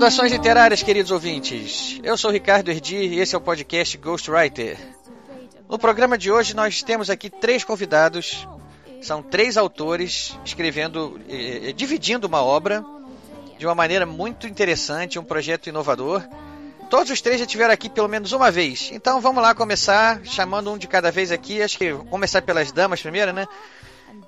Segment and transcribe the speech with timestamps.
[0.00, 2.00] Saudações literárias, queridos ouvintes.
[2.02, 4.78] Eu sou Ricardo Erdi e esse é o podcast Ghostwriter.
[5.68, 8.48] No programa de hoje nós temos aqui três convidados.
[9.02, 12.82] São três autores escrevendo, eh, dividindo uma obra
[13.58, 16.26] de uma maneira muito interessante, um projeto inovador.
[16.88, 18.88] Todos os três já estiveram aqui pelo menos uma vez.
[18.94, 21.60] Então vamos lá começar, chamando um de cada vez aqui.
[21.60, 23.46] Acho que começar pelas damas primeiro, né?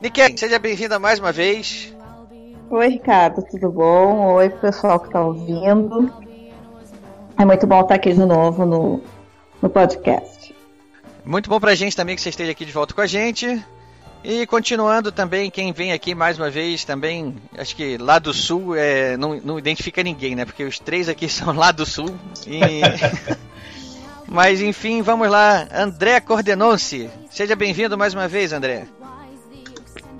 [0.02, 1.94] Nikkei, seja bem-vinda mais uma vez.
[2.72, 4.32] Oi, Ricardo, tudo bom?
[4.32, 6.10] Oi, pessoal que está ouvindo.
[7.38, 9.02] É muito bom estar aqui de novo no,
[9.60, 10.54] no podcast.
[11.22, 13.62] Muito bom pra gente também que você esteja aqui de volta com a gente.
[14.24, 18.74] E continuando também, quem vem aqui mais uma vez também, acho que lá do sul
[18.74, 20.46] é, não, não identifica ninguém, né?
[20.46, 22.16] Porque os três aqui são lá do sul.
[22.46, 22.80] E...
[24.26, 25.68] Mas enfim, vamos lá.
[25.70, 27.10] André Cordenonce.
[27.30, 28.86] Seja bem-vindo mais uma vez, André.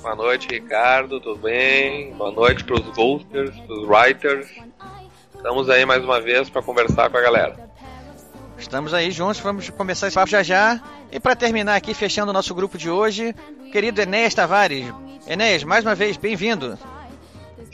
[0.03, 2.13] Boa noite, Ricardo, tudo bem?
[2.15, 4.49] Boa noite para os ghosters, os writers.
[5.33, 7.71] Estamos aí mais uma vez para conversar com a galera.
[8.59, 10.83] Estamos aí juntos, vamos começar esse papo já já.
[11.13, 13.33] E para terminar aqui, fechando o nosso grupo de hoje,
[13.71, 14.93] querido Enéas Tavares.
[15.25, 16.77] Enéas, mais uma vez, bem-vindo.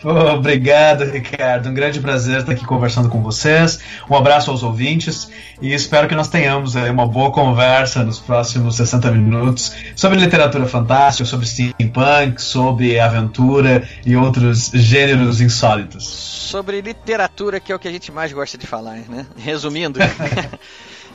[0.02, 1.68] Obrigado, Ricardo.
[1.68, 3.80] Um grande prazer estar aqui conversando com vocês.
[4.08, 5.28] Um abraço aos ouvintes
[5.60, 11.28] e espero que nós tenhamos uma boa conversa nos próximos 60 minutos sobre literatura fantástica,
[11.28, 16.06] sobre steampunk, sobre aventura e outros gêneros insólitos.
[16.06, 19.26] Sobre literatura, que é o que a gente mais gosta de falar, né?
[19.36, 19.98] Resumindo.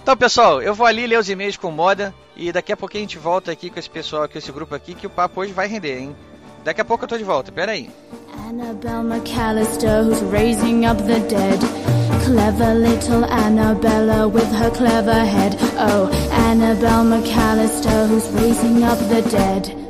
[0.04, 3.00] Então, pessoal, eu vou ali ler os e-mails com moda e daqui a pouco a
[3.00, 5.66] gente volta aqui com esse pessoal, com esse grupo aqui, que o papo hoje vai
[5.66, 6.16] render, hein?
[6.64, 7.90] Daqui a pouco eu tô de volta, pera aí.
[8.48, 11.60] Annabelle McAllister, who's raising up the dead.
[12.24, 15.58] Clever little Annabella with her clever head.
[15.78, 19.83] Oh, Annabelle McAllister, who's raising up the dead.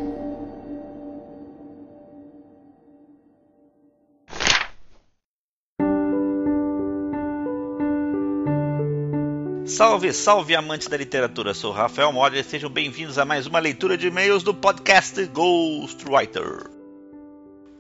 [9.73, 14.05] Salve, salve amantes da literatura, sou Rafael Moller sejam bem-vindos a mais uma leitura de
[14.05, 16.69] e-mails do podcast Ghostwriter.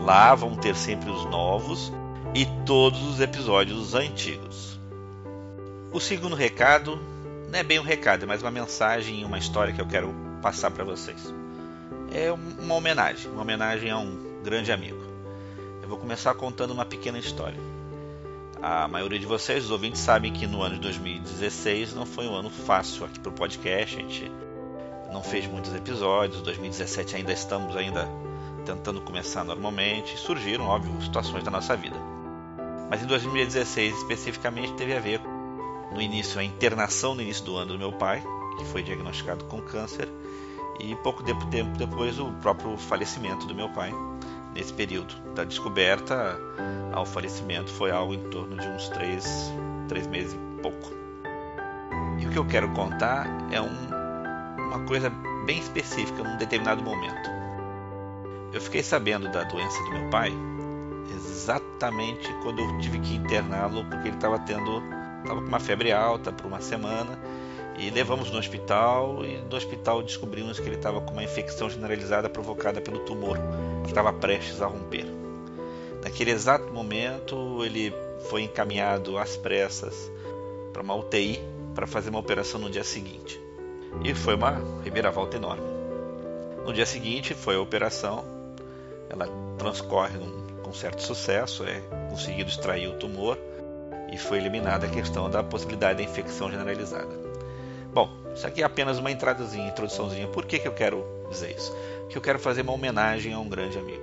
[0.00, 1.92] Lá vão ter sempre os novos
[2.34, 4.80] e todos os episódios antigos.
[5.92, 7.11] O segundo recado
[7.52, 10.14] não é bem um recado, é mais uma mensagem e uma história que eu quero
[10.40, 11.22] passar para vocês.
[12.10, 14.96] É uma homenagem, uma homenagem a um grande amigo.
[15.82, 17.58] Eu vou começar contando uma pequena história.
[18.62, 22.34] A maioria de vocês, os ouvintes, sabem que no ano de 2016 não foi um
[22.34, 23.96] ano fácil aqui para o podcast.
[23.96, 24.32] A gente
[25.12, 26.40] não fez muitos episódios.
[26.40, 28.08] 2017 ainda estamos ainda
[28.64, 30.16] tentando começar normalmente.
[30.16, 31.96] Surgiram, óbvio, situações da nossa vida.
[32.88, 35.20] Mas em 2016 especificamente teve a ver
[35.94, 38.22] no início a internação no início do ano do meu pai,
[38.58, 40.08] que foi diagnosticado com câncer,
[40.80, 43.92] e pouco tempo depois o próprio falecimento do meu pai.
[44.54, 46.38] Nesse período da descoberta
[46.92, 49.52] ao falecimento foi algo em torno de uns três,
[49.88, 50.92] três meses e pouco.
[52.18, 55.10] E o que eu quero contar é um, uma coisa
[55.46, 57.30] bem específica num determinado momento.
[58.52, 60.32] Eu fiquei sabendo da doença do meu pai
[61.14, 64.82] exatamente quando eu tive que interná-lo porque ele estava tendo
[65.22, 67.18] estava com uma febre alta por uma semana
[67.78, 72.28] e levamos no hospital e no hospital descobrimos que ele estava com uma infecção generalizada
[72.28, 73.38] provocada pelo tumor
[73.82, 75.06] que estava prestes a romper.
[76.02, 77.94] Naquele exato momento ele
[78.28, 80.10] foi encaminhado às pressas
[80.72, 81.40] para uma UTI
[81.74, 83.40] para fazer uma operação no dia seguinte.
[84.04, 85.64] E foi uma reviravolta enorme.
[86.64, 88.24] No dia seguinte foi a operação,
[89.08, 89.26] ela
[89.58, 90.18] transcorre
[90.62, 93.38] com certo sucesso, é conseguido extrair o tumor
[94.12, 97.08] e foi eliminada a questão da possibilidade da infecção generalizada.
[97.94, 100.28] Bom, isso aqui é apenas uma entradazinha, introduçãozinha.
[100.28, 101.74] Por que, que eu quero dizer isso?
[102.10, 104.02] Que eu quero fazer uma homenagem a um grande amigo.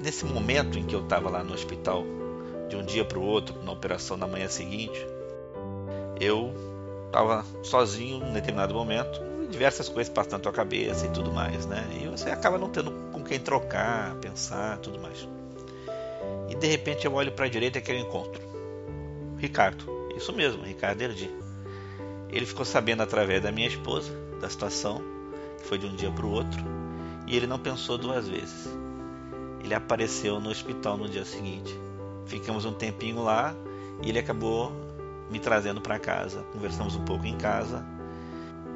[0.00, 2.04] Nesse momento em que eu estava lá no hospital,
[2.68, 5.04] de um dia para o outro, na operação na manhã seguinte,
[6.20, 6.52] eu
[7.06, 9.20] estava sozinho num determinado momento,
[9.50, 11.86] diversas coisas passando na tua cabeça e tudo mais, né?
[12.02, 15.26] E você acaba não tendo com quem trocar, pensar, tudo mais.
[16.50, 18.47] E de repente eu olho para a direita e aquele encontro.
[19.38, 19.84] Ricardo,
[20.16, 21.30] isso mesmo, Ricardo Erdi.
[22.28, 25.02] Ele ficou sabendo através da minha esposa da situação,
[25.58, 26.60] que foi de um dia para o outro,
[27.26, 28.68] e ele não pensou duas vezes.
[29.62, 31.78] Ele apareceu no hospital no dia seguinte.
[32.26, 33.54] Ficamos um tempinho lá
[34.02, 34.72] e ele acabou
[35.30, 36.42] me trazendo para casa.
[36.52, 37.84] Conversamos um pouco em casa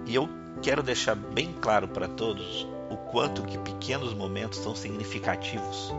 [0.07, 0.29] e eu
[0.61, 5.93] quero deixar bem claro para todos o quanto que pequenos momentos são significativos,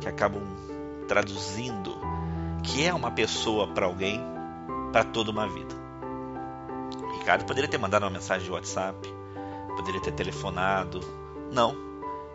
[0.00, 0.42] que acabam
[1.08, 1.96] traduzindo
[2.62, 4.20] que é uma pessoa para alguém
[4.92, 5.74] para toda uma vida.
[7.18, 8.96] Ricardo poderia ter mandado uma mensagem de WhatsApp,
[9.76, 11.00] poderia ter telefonado.
[11.52, 11.76] Não,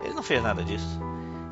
[0.02, 1.00] ele não fez nada disso.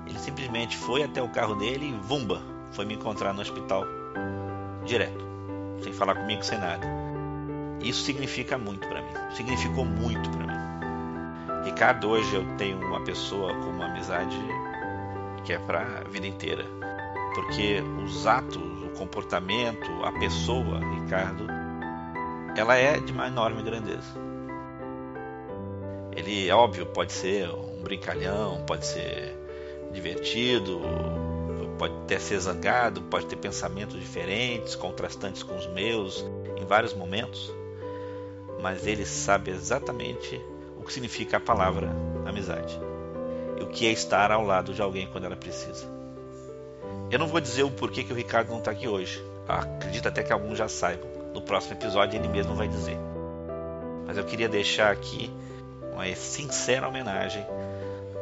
[0.06, 2.42] Ele simplesmente foi até o carro dele e vumba,
[2.72, 3.86] foi me encontrar no hospital
[4.86, 5.24] direto,
[5.82, 6.86] sem falar comigo, sem nada.
[7.82, 11.66] Isso significa muito para mim, significou muito para mim.
[11.66, 14.38] Ricardo, hoje eu tenho uma pessoa com uma amizade
[15.44, 16.66] que é para a vida inteira,
[17.34, 21.48] porque os atos, o comportamento, a pessoa, Ricardo,
[22.56, 24.20] ela é de uma enorme grandeza.
[26.16, 29.36] Ele, é óbvio, pode ser um brincalhão, pode ser
[29.94, 30.82] divertido,
[31.78, 36.26] pode até ser zangado, pode ter pensamentos diferentes, contrastantes com os meus
[36.58, 37.52] em vários momentos,
[38.62, 40.40] mas ele sabe exatamente
[40.78, 41.90] o que significa a palavra
[42.26, 42.80] amizade
[43.60, 46.01] e o que é estar ao lado de alguém quando ela precisa.
[47.12, 49.22] Eu não vou dizer o porquê que o Ricardo não está aqui hoje.
[49.46, 51.10] Acredito até que alguns já saibam.
[51.34, 52.98] No próximo episódio ele mesmo vai dizer.
[54.08, 55.30] Mas eu queria deixar aqui
[55.92, 57.46] uma sincera homenagem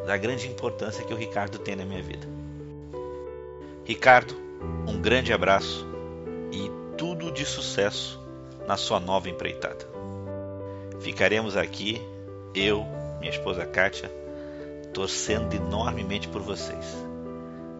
[0.07, 2.27] da grande importância que o Ricardo tem na minha vida.
[3.85, 4.35] Ricardo,
[4.87, 5.85] um grande abraço
[6.51, 8.19] e tudo de sucesso
[8.67, 9.87] na sua nova empreitada.
[10.99, 12.01] Ficaremos aqui,
[12.55, 12.83] eu,
[13.19, 14.11] minha esposa Kátia,
[14.93, 16.85] torcendo enormemente por vocês.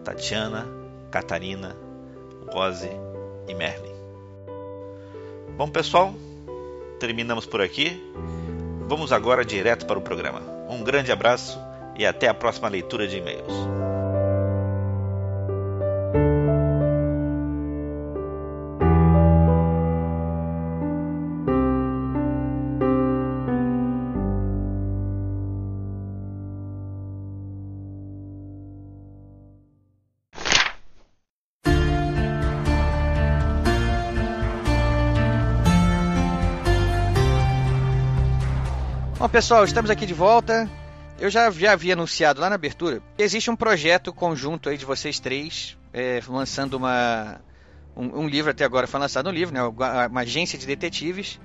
[0.04, 0.79] Tatiana,
[1.10, 1.76] Catarina,
[2.52, 2.90] Rose
[3.48, 3.94] e Merlin.
[5.56, 6.14] Bom, pessoal,
[6.98, 8.00] terminamos por aqui.
[8.86, 10.40] Vamos agora direto para o programa.
[10.68, 11.58] Um grande abraço
[11.96, 13.89] e até a próxima leitura de e-mails.
[39.20, 40.66] Bom, pessoal, estamos aqui de volta.
[41.18, 44.86] Eu já, já havia anunciado lá na abertura que existe um projeto conjunto aí de
[44.86, 47.38] vocês três, é, lançando uma,
[47.94, 48.86] um, um, livro até agora.
[48.86, 51.38] Foi lançado um livro, né, uma agência de detetives.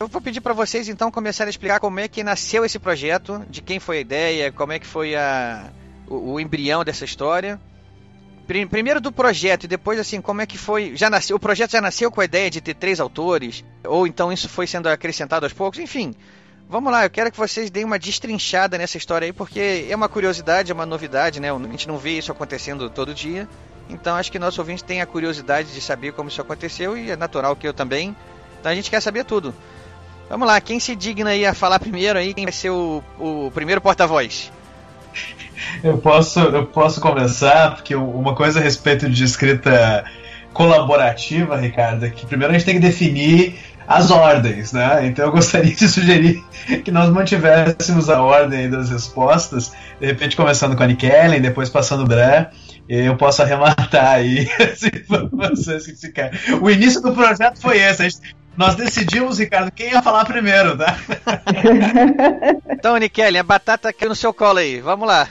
[0.00, 3.40] Eu vou pedir para vocês então começarem a explicar como é que nasceu esse projeto,
[3.48, 5.70] de quem foi a ideia, como é que foi a,
[6.08, 7.60] o, o embrião dessa história.
[8.48, 10.96] Primeiro do projeto e depois assim, como é que foi?
[10.96, 14.32] Já nasceu, o projeto já nasceu com a ideia de ter três autores ou então
[14.32, 16.12] isso foi sendo acrescentado aos poucos, enfim.
[16.68, 20.08] Vamos lá, eu quero que vocês deem uma destrinchada nessa história aí, porque é uma
[20.08, 21.52] curiosidade, é uma novidade, né?
[21.52, 23.48] A gente não vê isso acontecendo todo dia.
[23.88, 27.16] Então acho que nosso ouvinte tem a curiosidade de saber como isso aconteceu e é
[27.16, 28.16] natural que eu também.
[28.58, 29.54] Então a gente quer saber tudo.
[30.28, 32.34] Vamos lá, quem se digna aí a falar primeiro aí?
[32.34, 34.50] Quem vai ser o, o primeiro porta-voz?
[35.82, 40.04] Eu posso, eu posso começar, porque uma coisa a respeito de escrita
[40.52, 45.06] colaborativa, Ricardo, é que primeiro a gente tem que definir as ordens, né?
[45.06, 46.44] Então eu gostaria de sugerir
[46.84, 52.02] que nós mantivéssemos a ordem das respostas, de repente começando com a Nikellen, depois passando
[52.02, 52.50] o Bré,
[52.88, 56.32] e eu posso arrematar aí as informações que se quer.
[56.60, 60.78] O início do projeto foi esse, a gente, nós decidimos, Ricardo, quem ia falar primeiro,
[60.78, 60.96] tá?
[62.70, 65.28] então, Nikele, a batata aqui no seu colo aí, vamos lá.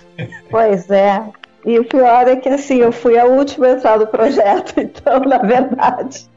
[0.50, 1.24] Pois é.
[1.65, 5.19] E o pior é que assim, eu fui a última a entrar no projeto, então,
[5.21, 6.29] na verdade.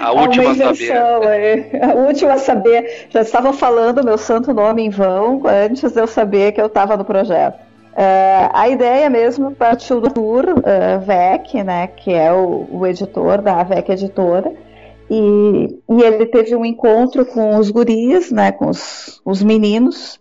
[0.00, 0.90] A última a saber.
[0.92, 3.06] É, a última a saber.
[3.10, 6.96] Já estavam falando meu santo nome em vão antes de eu saber que eu estava
[6.96, 7.72] no projeto.
[7.92, 13.42] Uh, a ideia mesmo partiu do Tur uh, Vec, né, que é o, o editor
[13.42, 14.50] da VEC Editora,
[15.10, 20.18] e, e, ele teve um encontro com os guris, né, com os, os meninos,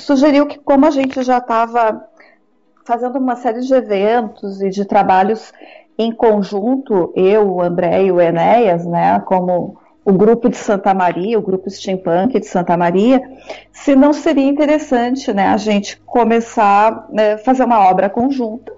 [0.00, 2.02] sugeriu que como a gente já estava
[2.86, 5.52] fazendo uma série de eventos e de trabalhos
[6.00, 11.38] em conjunto, eu, o André e o Enéas, né, como o grupo de Santa Maria,
[11.38, 13.20] o grupo steampunk de Santa Maria,
[13.70, 18.72] se não seria interessante né, a gente começar a né, fazer uma obra conjunta,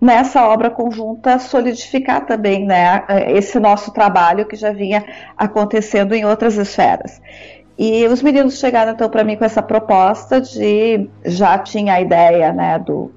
[0.00, 5.04] nessa obra conjunta solidificar também né, esse nosso trabalho que já vinha
[5.36, 7.20] acontecendo em outras esferas.
[7.78, 12.52] E os meninos chegaram então para mim com essa proposta de já tinha a ideia
[12.54, 13.12] né, do,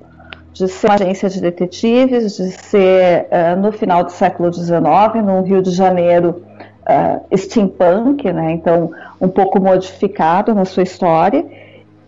[0.58, 4.74] de ser uma agência de detetives, de ser uh, no final do século XIX,
[5.24, 6.44] no Rio de Janeiro
[6.84, 8.52] uh, steampunk, né?
[8.52, 11.46] então um pouco modificado na sua história,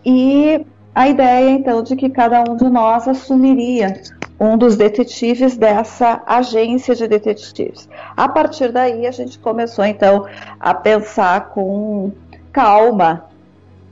[0.04, 0.64] e
[0.94, 4.00] a ideia então de que cada um de nós assumiria
[4.38, 7.88] um dos detetives dessa agência de detetives.
[8.16, 10.26] A partir daí a gente começou então
[10.58, 12.10] a pensar com
[12.50, 13.26] calma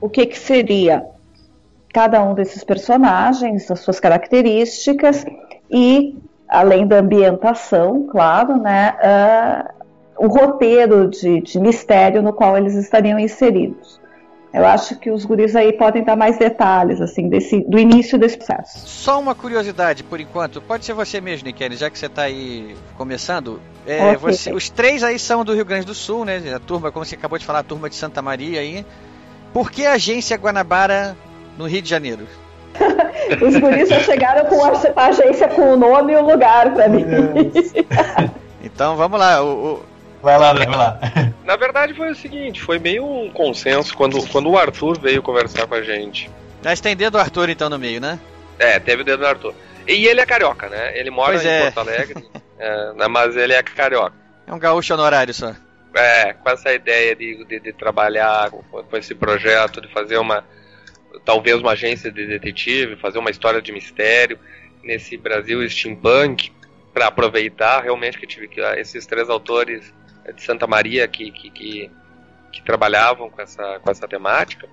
[0.01, 1.05] o que, que seria
[1.93, 5.25] cada um desses personagens, as suas características
[5.69, 6.17] e,
[6.47, 13.17] além da ambientação, claro, né, uh, o roteiro de, de, mistério no qual eles estariam
[13.17, 13.99] inseridos.
[14.51, 18.35] Eu acho que os guris aí podem dar mais detalhes, assim, desse, do início desse
[18.35, 18.79] processo.
[18.87, 20.59] Só uma curiosidade, por enquanto.
[20.59, 23.61] Pode ser você mesmo, Nikene, já que você está aí começando.
[23.85, 24.17] É, okay.
[24.17, 26.41] você, os três aí são do Rio Grande do Sul, né?
[26.53, 28.83] A turma, como você acabou de falar, a turma de Santa Maria aí.
[29.53, 31.15] Por que a agência Guanabara
[31.59, 32.25] no Rio de Janeiro.
[33.45, 37.05] Os guris já chegaram com a, agência com o nome e o lugar para mim.
[38.63, 39.43] então vamos lá.
[39.43, 39.85] O, o...
[40.23, 40.99] Vai lá, vai lá.
[41.43, 45.67] Na verdade foi o seguinte, foi meio um consenso quando, quando o Arthur veio conversar
[45.67, 46.31] com a gente.
[46.63, 48.17] Mas tem dedo do Arthur então no meio, né?
[48.57, 49.53] É, teve o dedo do Arthur.
[49.85, 50.97] E ele é carioca, né?
[50.97, 51.61] Ele mora pois em é.
[51.63, 52.25] Porto Alegre,
[52.57, 54.15] é, né, mas ele é carioca.
[54.47, 55.53] É um gaúcho honorário só.
[55.93, 60.43] É, com essa ideia de, de, de trabalhar com, com esse projeto, de fazer uma,
[61.23, 64.39] talvez uma agência de detetive, fazer uma história de mistério
[64.83, 66.51] nesse Brasil steampunk,
[66.93, 69.93] para aproveitar realmente que tive que esses três autores
[70.35, 71.91] de Santa Maria que, que, que,
[72.51, 74.67] que, trabalhavam com essa, com essa temática.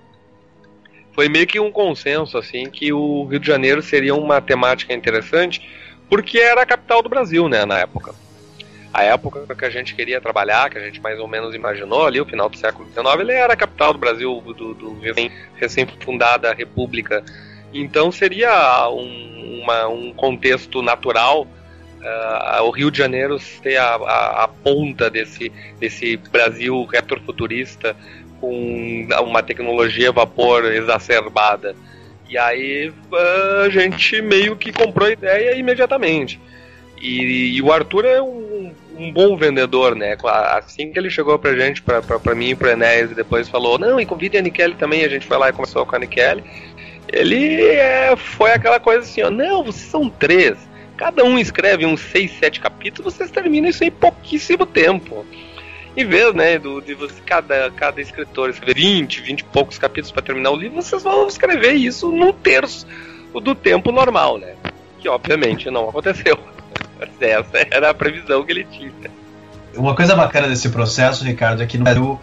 [1.12, 5.68] Foi meio que um consenso assim que o Rio de Janeiro seria uma temática interessante,
[6.08, 8.14] porque era a capital do Brasil, né, na época
[8.92, 12.20] a época que a gente queria trabalhar, que a gente mais ou menos imaginou ali,
[12.20, 14.98] o final do século XIX, ele era a capital do Brasil, do, do
[15.54, 17.22] recém-fundada República.
[17.72, 21.46] Então seria um, uma, um contexto natural
[22.06, 27.96] uh, o Rio de Janeiro ser a, a, a, ponta desse, desse Brasil retrofuturista
[28.40, 31.74] com uma tecnologia vapor exacerbada.
[32.28, 36.40] E aí uh, a gente meio que comprou a ideia imediatamente.
[37.00, 38.46] E, e o Arthur é um
[38.98, 40.16] um bom vendedor, né?
[40.24, 43.48] Assim que ele chegou pra gente, pra, pra, pra mim e pro Enéas, e depois
[43.48, 45.98] falou, não, e convide a Nikele também, a gente foi lá e começou com a
[45.98, 46.42] Nikele.
[47.12, 50.56] Ele é, foi aquela coisa assim, ó, não, vocês são três,
[50.96, 55.24] cada um escreve uns seis, sete capítulos, vocês terminam isso em pouquíssimo tempo.
[55.96, 60.10] Em vez, né, do, de você, cada, cada escritor escrever 20, 20 e poucos capítulos
[60.10, 62.86] para terminar o livro, vocês vão escrever isso num terço
[63.32, 64.54] do tempo normal, né?
[64.98, 66.38] Que obviamente não aconteceu.
[67.20, 68.92] Essa era a previsão que ele tinha.
[69.74, 72.18] Uma coisa bacana desse processo, Ricardo, é que no Brasil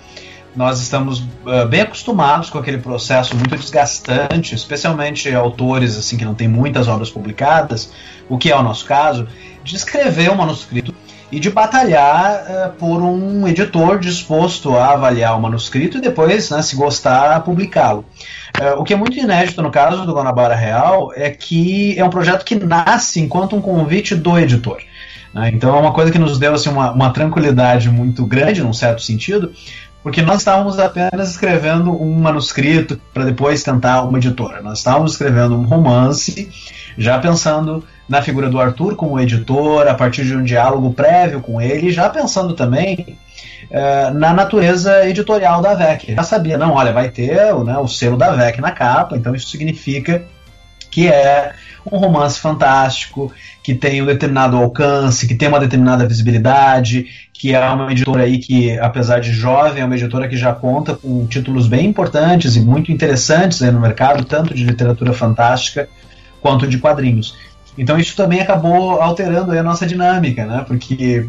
[0.56, 6.36] nós estamos uh, bem acostumados com aquele processo muito desgastante, especialmente autores assim que não
[6.36, 7.92] têm muitas obras publicadas,
[8.30, 9.27] o que é o nosso caso,
[9.63, 10.94] de escrever um manuscrito
[11.32, 16.62] e de batalhar uh, por um editor disposto a avaliar o manuscrito e depois, né,
[16.62, 18.06] se gostar, publicá-lo.
[18.62, 22.10] Uh, o que é muito inédito no caso do Guanabara Real é que é um
[22.10, 24.79] projeto que nasce enquanto um convite do editor.
[25.33, 25.51] Né?
[25.53, 29.01] Então é uma coisa que nos deu assim, uma, uma tranquilidade muito grande, num certo
[29.01, 29.51] sentido,
[30.03, 34.62] porque nós estávamos apenas escrevendo um manuscrito para depois tentar uma editora.
[34.62, 36.50] Nós estávamos escrevendo um romance,
[36.98, 41.60] já pensando na figura do Arthur como editor, a partir de um diálogo prévio com
[41.60, 43.17] ele, já pensando também
[43.74, 46.13] uh, na natureza editorial da VEC.
[46.13, 49.50] Já sabia, não, olha, vai ter né, o selo da VEC na capa, então isso
[49.50, 50.24] significa
[50.92, 51.53] que é
[51.92, 57.60] um romance fantástico, que tem um determinado alcance, que tem uma determinada visibilidade, que é
[57.68, 61.68] uma editora aí que, apesar de jovem, é uma editora que já conta com títulos
[61.68, 65.89] bem importantes e muito interessantes no mercado, tanto de literatura fantástica
[66.39, 67.36] quanto de quadrinhos.
[67.77, 70.63] Então isso também acabou alterando a nossa dinâmica, né?
[70.68, 71.27] Porque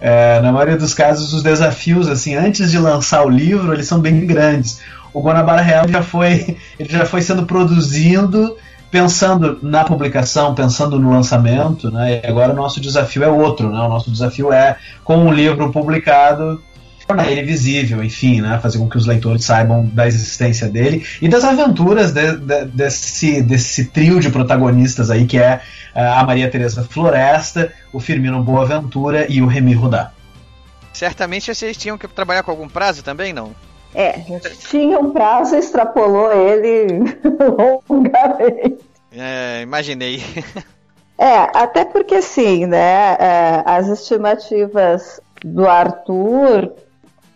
[0.00, 4.00] é, na maioria dos casos os desafios, assim, antes de lançar o livro, eles são
[4.00, 4.80] bem grandes.
[5.12, 8.56] O Guanabara Real já foi, ele já foi sendo produzido
[8.90, 12.20] pensando na publicação, pensando no lançamento, né?
[12.22, 13.78] E agora o nosso desafio é outro, né?
[13.80, 16.62] O nosso desafio é com o livro publicado
[17.06, 21.28] tornar ele visível, enfim, né, fazer com que os leitores saibam da existência dele e
[21.28, 25.60] das aventuras de, de, desse, desse trio de protagonistas aí que é
[25.94, 30.12] eh, a Maria Teresa Floresta, o Firmino Boaventura e o Remy Rudá.
[30.92, 33.54] Certamente vocês tinham que trabalhar com algum prazo também, não?
[33.94, 36.86] É, a gente tinha um prazo e extrapolou ele
[37.88, 38.78] longamente.
[39.12, 40.22] É, imaginei.
[41.18, 46.74] É, até porque assim, né, é, as estimativas do Arthur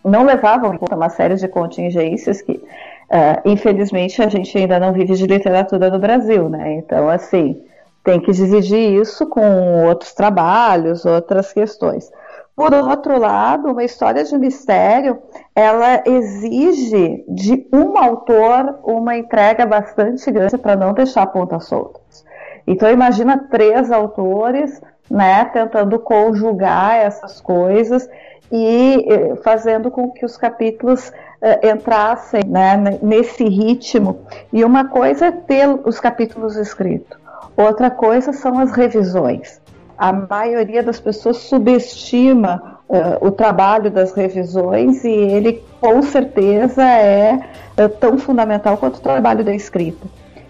[0.03, 4.93] não levavam em conta uma série de contingências que, uh, infelizmente, a gente ainda não
[4.93, 6.73] vive de literatura no Brasil, né?
[6.73, 7.61] Então, assim,
[8.03, 12.11] tem que dividir isso com outros trabalhos, outras questões.
[12.55, 15.19] Por outro lado, uma história de mistério,
[15.55, 22.25] ela exige de um autor uma entrega bastante grande para não deixar pontas soltas.
[22.67, 28.07] Então imagina três autores, né, tentando conjugar essas coisas
[28.51, 34.19] e eh, fazendo com que os capítulos uh, entrassem né, nesse ritmo.
[34.51, 37.17] E uma coisa é ter os capítulos escritos,
[37.55, 39.61] outra coisa são as revisões.
[39.97, 47.39] A maioria das pessoas subestima uh, o trabalho das revisões e ele com certeza é
[47.79, 50.05] uh, tão fundamental quanto o trabalho da escrita.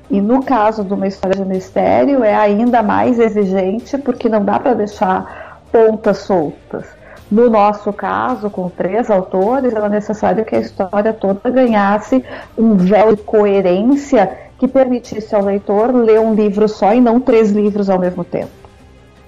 [0.09, 4.59] E no caso de uma história de mistério é ainda mais exigente porque não dá
[4.59, 7.00] para deixar pontas soltas.
[7.31, 12.25] No nosso caso, com três autores, era necessário que a história toda ganhasse
[12.57, 17.49] um véu de coerência que permitisse ao leitor ler um livro só e não três
[17.51, 18.51] livros ao mesmo tempo.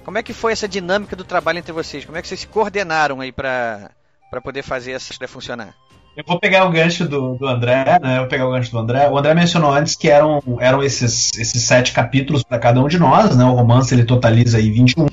[0.04, 2.04] Como é que foi essa dinâmica do trabalho entre vocês?
[2.04, 3.90] Como é que vocês se coordenaram aí para
[4.42, 5.74] poder fazer essa história funcionar?
[6.14, 8.16] Eu vou pegar o gancho do, do André, né?
[8.16, 9.08] Eu vou pegar o gancho do André.
[9.08, 12.98] O André mencionou antes que eram, eram esses, esses sete capítulos para cada um de
[12.98, 13.44] nós, né?
[13.44, 15.06] O romance ele totaliza aí 21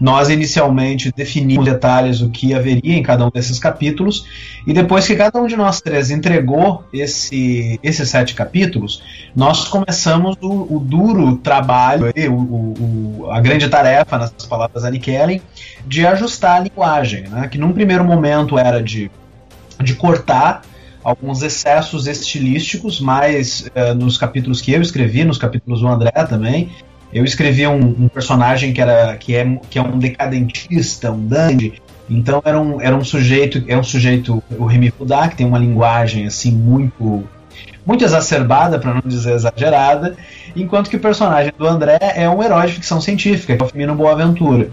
[0.00, 4.26] nós inicialmente definimos detalhes o que haveria em cada um desses capítulos,
[4.66, 9.02] e depois que cada um de nós três entregou esse, esses sete capítulos,
[9.36, 15.10] nós começamos o, o duro trabalho, o, o, a grande tarefa, nas palavras da Nick
[15.10, 15.42] Ellen,
[15.86, 19.10] de ajustar a linguagem, né, que num primeiro momento era de,
[19.82, 20.62] de cortar
[21.02, 26.70] alguns excessos estilísticos, mais uh, nos capítulos que eu escrevi, nos capítulos do André também,
[27.12, 31.74] eu escrevi um, um, personagem que, era, que, é, que é um decadentista, um dandy.
[32.08, 35.58] Então era um, era um sujeito, é um sujeito, o Remy Fudá, que tem uma
[35.58, 37.24] linguagem assim muito
[37.84, 40.14] muito exacerbada, para não dizer exagerada,
[40.54, 43.68] enquanto que o personagem do André é um herói de ficção científica, que é o
[43.68, 44.68] Firmino Boaventura.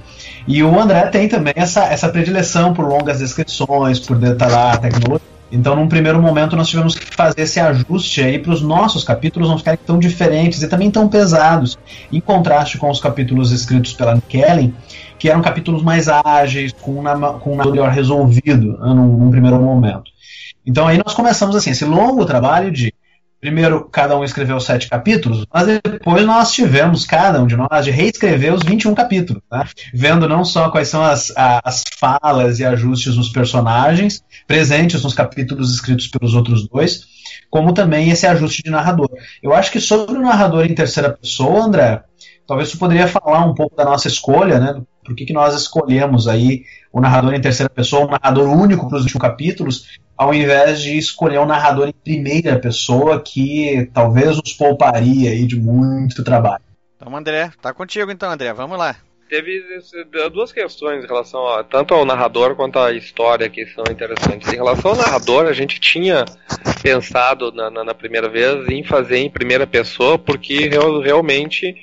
[0.47, 5.36] E o André tem também essa, essa predileção por longas descrições, por detalhar a tecnologia
[5.51, 9.49] então, num primeiro momento, nós tivemos que fazer esse ajuste aí para os nossos capítulos
[9.49, 11.77] não ficarem tão diferentes e também tão pesados,
[12.11, 14.73] em contraste com os capítulos escritos pela Kellen,
[15.17, 20.11] que eram capítulos mais ágeis, com, um melhor resolvido né, num, num primeiro momento.
[20.65, 22.93] Então, aí nós começamos assim, esse longo trabalho de
[23.47, 27.91] Primeiro, cada um escreveu sete capítulos, mas depois nós tivemos, cada um de nós, de
[27.91, 29.63] reescrever os 21 capítulos, né?
[29.93, 35.73] vendo não só quais são as, as falas e ajustes nos personagens presentes nos capítulos
[35.73, 37.05] escritos pelos outros dois,
[37.49, 39.09] como também esse ajuste de narrador.
[39.41, 42.03] Eu acho que sobre o narrador em terceira pessoa, André,
[42.45, 44.81] talvez você poderia falar um pouco da nossa escolha, né?
[45.05, 48.97] Por que, que nós escolhemos aí o narrador em terceira pessoa, um narrador único para
[48.97, 49.85] os 21 capítulos,
[50.17, 55.55] ao invés de escolher um narrador em primeira pessoa que talvez nos pouparia aí de
[55.55, 56.63] muito trabalho.
[56.95, 58.95] Então, André, tá contigo então, André, vamos lá.
[59.29, 59.61] Teve
[60.31, 64.51] duas questões em relação a, tanto ao narrador quanto à história que são interessantes.
[64.51, 66.23] Em relação ao narrador, a gente tinha
[66.81, 71.75] pensado na, na, na primeira vez em fazer em primeira pessoa, porque real, realmente,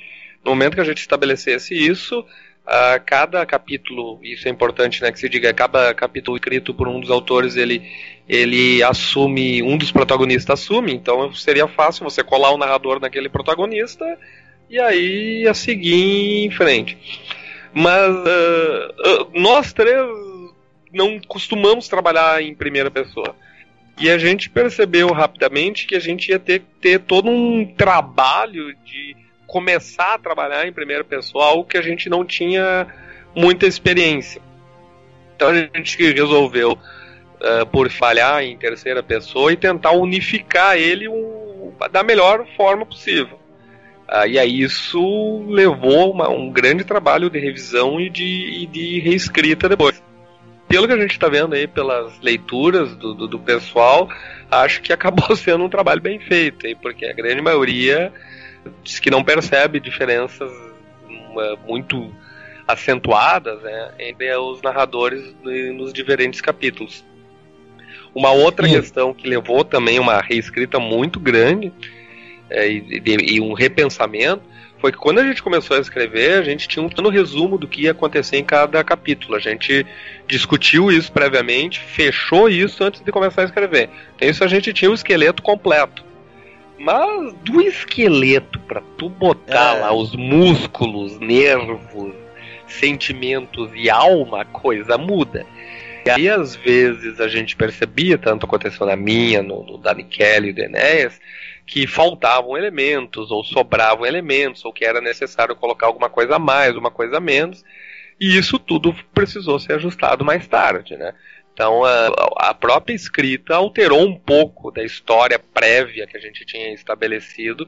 [0.43, 2.25] no momento que a gente estabelecesse isso,
[2.65, 6.99] Uh, cada capítulo, isso é importante né, que se diga, cada capítulo escrito por um
[6.99, 7.87] dos autores, ele,
[8.27, 14.03] ele assume, um dos protagonistas assume, então seria fácil você colar o narrador naquele protagonista
[14.67, 16.97] e aí a seguir em frente.
[17.71, 20.07] Mas uh, uh, nós três
[20.91, 23.35] não costumamos trabalhar em primeira pessoa.
[23.99, 29.15] E a gente percebeu rapidamente que a gente ia ter, ter todo um trabalho de
[29.47, 32.87] começar a trabalhar em primeira pessoa, algo que a gente não tinha
[33.35, 34.41] muita experiência.
[35.35, 41.73] Então a gente resolveu, uh, por falhar em terceira pessoa, e tentar unificar ele um,
[41.91, 43.39] da melhor forma possível.
[44.07, 48.99] Uh, e aí isso levou uma, um grande trabalho de revisão e de, e de
[48.99, 50.01] reescrita depois.
[50.67, 54.09] Pelo que a gente está vendo aí pelas leituras do, do, do, pessoal,
[54.49, 58.11] acho que acabou sendo um trabalho bem feito, porque a grande maioria
[58.83, 60.51] diz que não percebe diferenças
[61.67, 62.11] muito
[62.67, 67.03] acentuadas né, entre os narradores nos diferentes capítulos.
[68.13, 68.75] Uma outra Sim.
[68.75, 71.71] questão que levou também uma reescrita muito grande
[72.49, 74.41] é, e, e, um repensamento
[74.79, 77.67] foi que quando a gente começou a escrever, a gente tinha um plano resumo do
[77.67, 79.35] que ia acontecer em cada capítulo.
[79.35, 79.85] A gente
[80.27, 83.89] discutiu isso previamente, fechou isso antes de começar a escrever.
[84.15, 86.04] Então isso a gente tinha o esqueleto completo.
[86.77, 89.81] Mas do esqueleto para tu botar é.
[89.81, 92.13] lá os músculos, nervos,
[92.67, 95.45] sentimentos e alma, a coisa muda.
[96.05, 100.49] E aí, às vezes, a gente percebia, tanto aconteceu na minha, no, no da Kelly
[100.49, 101.19] e do Enéas,
[101.65, 106.75] que faltavam elementos, ou sobravam elementos, ou que era necessário colocar alguma coisa a mais,
[106.75, 107.65] uma coisa a menos,
[108.19, 111.13] e isso tudo precisou ser ajustado mais tarde, né?
[111.55, 116.73] Então a, a própria escrita alterou um pouco da história prévia que a gente tinha
[116.73, 117.65] estabelecido,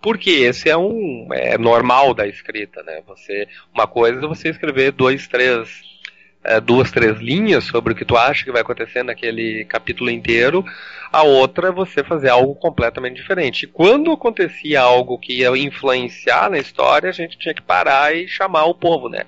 [0.00, 3.02] porque esse é um é normal da escrita, né?
[3.08, 5.82] Você uma coisa é você escrever dois, três
[6.44, 10.64] é, duas, três linhas sobre o que tu acha que vai acontecer naquele capítulo inteiro,
[11.10, 13.64] a outra é você fazer algo completamente diferente.
[13.64, 18.28] E quando acontecia algo que ia influenciar na história, a gente tinha que parar e
[18.28, 19.24] chamar o povo, né?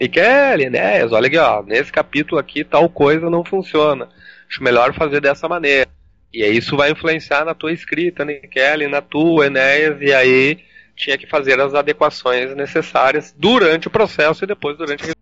[0.00, 4.08] E Kelly, Enéas, olha aqui, ó, nesse capítulo aqui tal coisa não funciona.
[4.48, 5.90] Acho melhor fazer dessa maneira.
[6.32, 10.58] E aí isso vai influenciar na tua escrita, né, Kelly, na tua, Enéas, e aí
[10.96, 15.12] tinha que fazer as adequações necessárias durante o processo e depois durante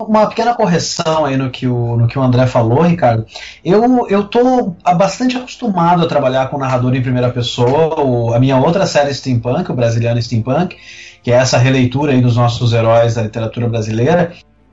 [0.00, 3.26] uma pequena correção aí no que o, no que o André falou, Ricardo.
[3.64, 8.00] Eu, eu tô bastante acostumado a trabalhar com narrador em primeira pessoa.
[8.00, 10.76] O, a minha outra série Steampunk, o Brasiliano Steampunk,
[11.22, 14.32] que é essa releitura aí dos nossos heróis da literatura brasileira,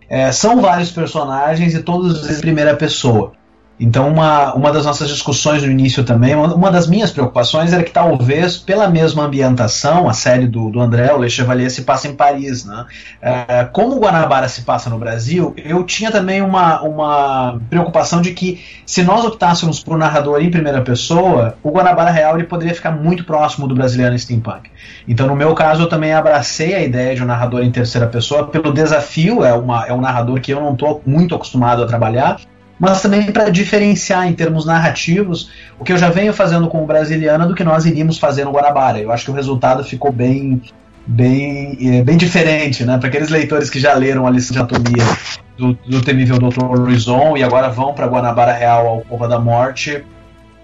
[0.09, 3.33] é, são vários personagens e todos em primeira pessoa.
[3.79, 7.83] Então, uma, uma das nossas discussões no início também, uma, uma, das minhas preocupações era
[7.83, 12.07] que talvez, pela mesma ambientação, a série do, do André, o Le Chevalier, se passa
[12.07, 12.65] em Paris.
[12.65, 12.85] Né?
[13.21, 18.33] É, como o Guanabara se passa no Brasil, eu tinha também uma, uma preocupação de
[18.33, 22.73] que, se nós optássemos por um narrador em primeira pessoa, o Guanabara Real ele poderia
[22.73, 24.71] ficar muito próximo do brasileiro steampunk.
[25.07, 28.47] Então, no meu caso, eu também abracei a ideia de um narrador em terceira pessoa
[28.47, 32.39] pelo desafio, é, uma, é um narrador que eu não estou muito acostumado a trabalhar
[32.79, 36.85] mas também para diferenciar em termos narrativos o que eu já venho fazendo com o
[36.85, 38.99] Brasiliana do que nós iríamos fazer no Guanabara.
[38.99, 40.61] Eu acho que o resultado ficou bem
[41.07, 42.97] bem, é, bem diferente, né?
[42.97, 45.03] Para aqueles leitores que já leram a lição de anatomia
[45.57, 46.63] do, do temível Dr.
[46.77, 50.03] Luizon e agora vão para Guanabara Real ao Cova da Morte,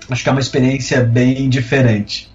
[0.09, 2.32] acho que é uma experiência bem diferente.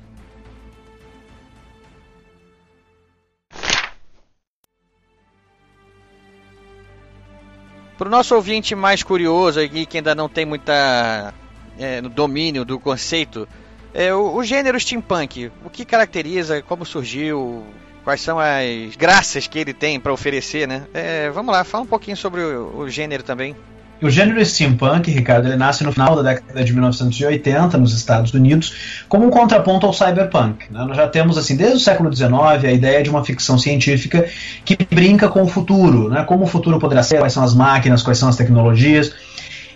[7.98, 11.34] Para o nosso ouvinte mais curioso aqui, que ainda não tem muita
[11.76, 13.48] é, no domínio do conceito,
[13.92, 17.66] é, o, o, gênero steampunk, o que caracteriza, como surgiu,
[18.04, 20.86] quais são as graças que ele tem para oferecer, né?
[20.94, 23.56] É, vamos lá, fala um pouquinho sobre o, o gênero também.
[24.00, 29.02] O gênero steampunk, Ricardo, ele nasce no final da década de 1980 nos Estados Unidos
[29.08, 30.70] como um contraponto ao cyberpunk.
[30.70, 30.84] Né?
[30.84, 32.32] Nós já temos, assim, desde o século XIX,
[32.64, 34.24] a ideia de uma ficção científica
[34.64, 36.22] que brinca com o futuro, né?
[36.22, 39.12] como o futuro poderá ser, quais são as máquinas, quais são as tecnologias.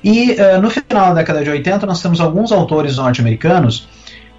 [0.04, 3.88] E uh, no final da década de 80 nós temos alguns autores norte-americanos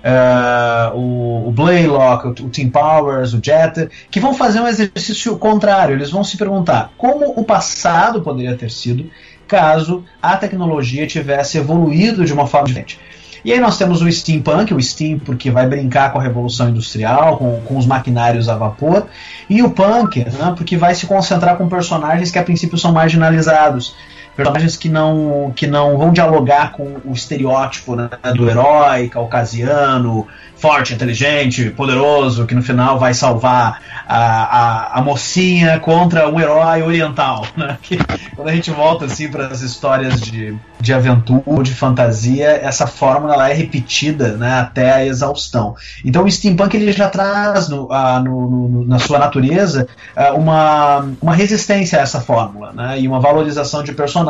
[0.04, 5.38] Uh, o, o Blaylock, o, o Tim Powers, o Jet, que vão fazer um exercício
[5.38, 5.96] contrário.
[5.96, 9.10] Eles vão se perguntar como o passado poderia ter sido
[9.48, 13.00] caso a tecnologia tivesse evoluído de uma forma diferente.
[13.46, 17.38] E aí nós temos o steampunk, o steam porque vai brincar com a revolução industrial,
[17.38, 19.08] com, com os maquinários a vapor,
[19.50, 23.96] e o punk, né, porque vai se concentrar com personagens que a princípio são marginalizados,
[24.36, 30.94] personagens que não, que não vão dialogar com o estereótipo né, do herói caucasiano, forte,
[30.94, 37.46] inteligente, poderoso, que no final vai salvar a, a, a mocinha contra um herói oriental.
[37.56, 37.78] Né?
[37.84, 37.98] Que,
[38.36, 43.36] quando a gente volta assim para as histórias de, de aventura, de fantasia, essa fórmula
[43.36, 45.76] ela é repetida né, até a exaustão.
[46.04, 49.88] Então o steampunk ele já traz no, a, no, no, na sua natureza
[50.36, 54.23] uma, uma resistência a essa fórmula né, e uma valorização de personagens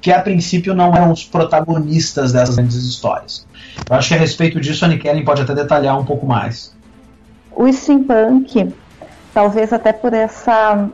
[0.00, 3.46] que a princípio não eram os protagonistas dessas grandes histórias.
[3.88, 6.74] Eu acho que a respeito disso a Nikellen pode até detalhar um pouco mais.
[7.52, 8.72] o steampunk,
[9.34, 10.88] talvez até por essa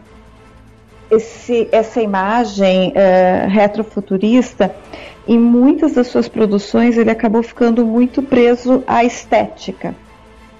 [1.10, 4.74] esse, essa imagem uh, retrofuturista,
[5.26, 9.94] em muitas das suas produções ele acabou ficando muito preso à estética.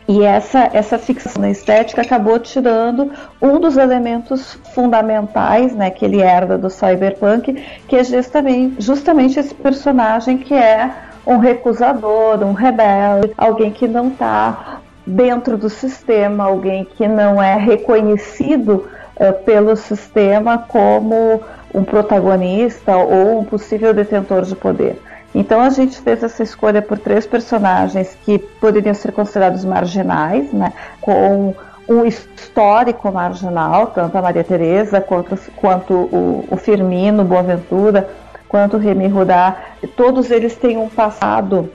[0.08, 3.10] E essa, essa fixação na estética acabou tirando
[3.42, 7.54] um dos elementos fundamentais né, que ele herda do cyberpunk,
[7.88, 10.92] que é justamente, justamente esse personagem que é
[11.26, 17.56] um recusador, um rebelde, alguém que não está dentro do sistema, alguém que não é
[17.56, 21.42] reconhecido uh, pelo sistema como
[21.74, 25.00] um protagonista ou um possível detentor de poder.
[25.38, 30.72] Então a gente fez essa escolha por três personagens que poderiam ser considerados marginais, né,
[30.98, 31.54] com
[31.86, 38.08] um histórico marginal, tanto a Maria Teresa quanto, quanto o, o Firmino Boaventura,
[38.48, 39.58] quanto o Remy Rudá,
[39.94, 41.70] todos eles têm um passado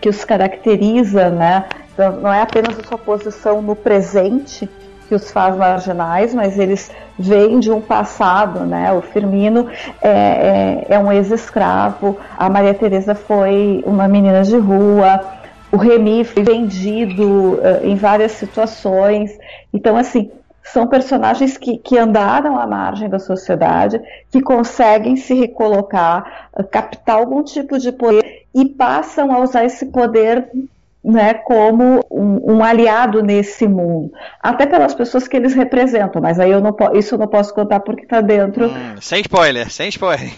[0.00, 1.66] que os caracteriza, né?
[1.92, 4.66] Então, não é apenas a sua posição no presente,
[5.10, 8.92] que os faz marginais, mas eles vêm de um passado, né?
[8.92, 9.68] O Firmino
[10.00, 15.20] é, é, é um ex-escravo, a Maria Teresa foi uma menina de rua,
[15.72, 19.36] o Remy foi vendido uh, em várias situações.
[19.74, 20.30] Então, assim,
[20.62, 27.16] são personagens que, que andaram à margem da sociedade, que conseguem se recolocar, uh, captar
[27.16, 30.48] algum tipo de poder e passam a usar esse poder
[31.02, 36.50] né, como um, um, aliado nesse mundo, até pelas pessoas que eles representam, mas aí
[36.50, 38.66] eu não isso eu não posso contar porque está dentro.
[38.66, 40.30] Hum, sem spoiler, sem spoiler.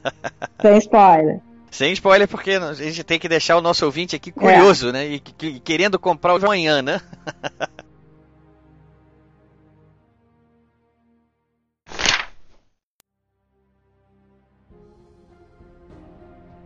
[0.62, 1.40] sem spoiler.
[1.70, 4.92] Sem spoiler, porque a gente tem que deixar o nosso ouvinte aqui curioso, é.
[4.92, 5.06] né?
[5.06, 7.02] E, e, querendo comprar o amanhã, né?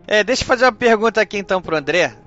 [0.07, 2.22] é, deixa eu fazer uma pergunta aqui então pro André.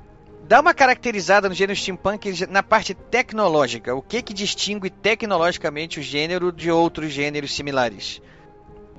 [0.48, 3.96] Dá uma caracterizada no gênero steampunk na parte tecnológica.
[3.96, 8.22] O que que distingue tecnologicamente o gênero de outros gêneros similares?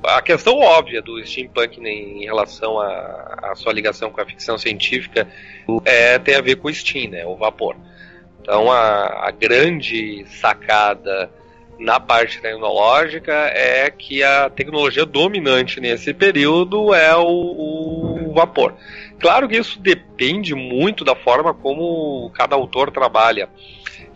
[0.04, 5.26] A questão óbvia do steampunk em relação à sua ligação com a ficção científica
[5.86, 7.78] é, tem a ver com o steam, né, o vapor.
[8.42, 11.32] Então a, a grande sacada
[11.80, 18.74] na parte tecnológica é que a tecnologia dominante nesse período é o, o vapor.
[19.20, 23.50] Claro que isso depende muito da forma como cada autor trabalha.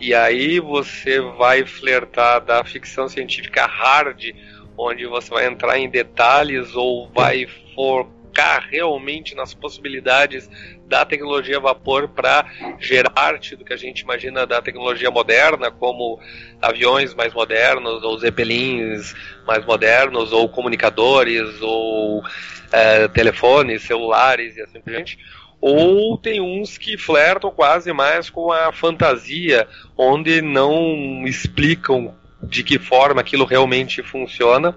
[0.00, 4.32] E aí você vai flertar da ficção científica hard,
[4.76, 8.21] onde você vai entrar em detalhes ou vai focar
[8.70, 10.48] realmente nas possibilidades
[10.86, 12.44] da tecnologia a vapor para
[12.78, 16.20] gerar arte do que a gente imagina da tecnologia moderna, como
[16.60, 19.14] aviões mais modernos, ou zeppelins
[19.46, 22.22] mais modernos, ou comunicadores, ou
[22.70, 25.18] é, telefones, celulares e assim por diante.
[25.60, 32.78] Ou tem uns que flertam quase mais com a fantasia, onde não explicam de que
[32.78, 34.76] forma aquilo realmente funciona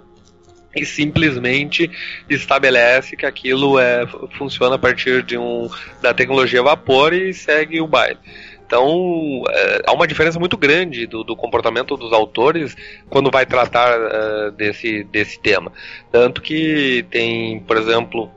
[0.76, 1.90] e simplesmente
[2.30, 4.06] estabelece que aquilo é,
[4.38, 5.70] funciona a partir de um,
[6.02, 8.20] da tecnologia vapor e segue o baile.
[8.66, 12.76] Então, é, há uma diferença muito grande do, do, comportamento dos autores
[13.10, 15.72] quando vai tratar uh, desse, desse tema.
[16.12, 18.32] Tanto que tem, por exemplo,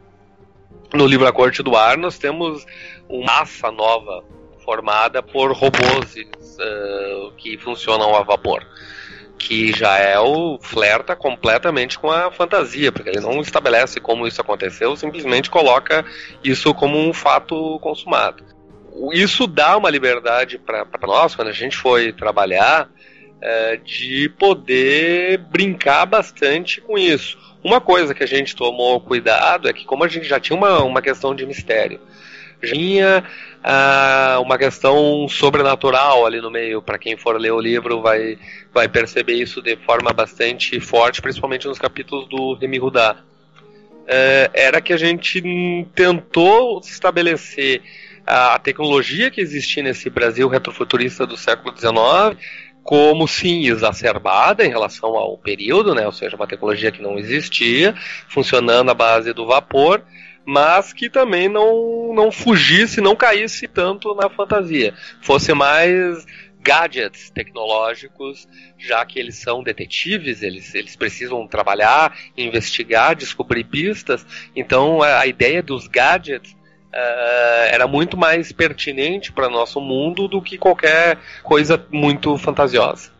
[0.92, 2.66] no livro A Corte do Ar, nós temos
[3.08, 4.22] uma massa nova
[4.62, 8.66] formada por robôs uh, que funcionam a vapor
[9.38, 10.16] que já é
[10.60, 16.04] flerta completamente com a fantasia, porque ele não estabelece como isso aconteceu, simplesmente coloca
[16.42, 18.44] isso como um fato consumado
[19.12, 22.88] isso dá uma liberdade para nós, quando a gente foi trabalhar,
[23.40, 27.38] é, de poder brincar bastante com isso.
[27.62, 30.82] Uma coisa que a gente tomou cuidado é que, como a gente já tinha uma,
[30.82, 32.00] uma questão de mistério,
[32.62, 33.24] já tinha
[33.70, 36.80] ah, uma questão sobrenatural ali no meio.
[36.80, 38.38] Para quem for ler o livro, vai,
[38.72, 43.18] vai perceber isso de forma bastante forte, principalmente nos capítulos do Remy Rudá.
[44.06, 45.42] É, era que a gente
[45.94, 47.82] tentou estabelecer
[48.26, 52.42] a tecnologia que existia nesse Brasil retrofuturista do século XIX
[52.82, 56.06] como sim exacerbada em relação ao período, né?
[56.06, 57.94] ou seja, uma tecnologia que não existia,
[58.28, 60.02] funcionando à base do vapor,
[60.48, 66.24] mas que também não, não fugisse, não caísse tanto na fantasia, fosse mais
[66.58, 74.24] gadgets tecnológicos, já que eles são detetives, eles, eles precisam trabalhar, investigar, descobrir pistas,
[74.56, 80.56] então a ideia dos gadgets uh, era muito mais pertinente para nosso mundo do que
[80.56, 83.12] qualquer coisa muito fantasiosa.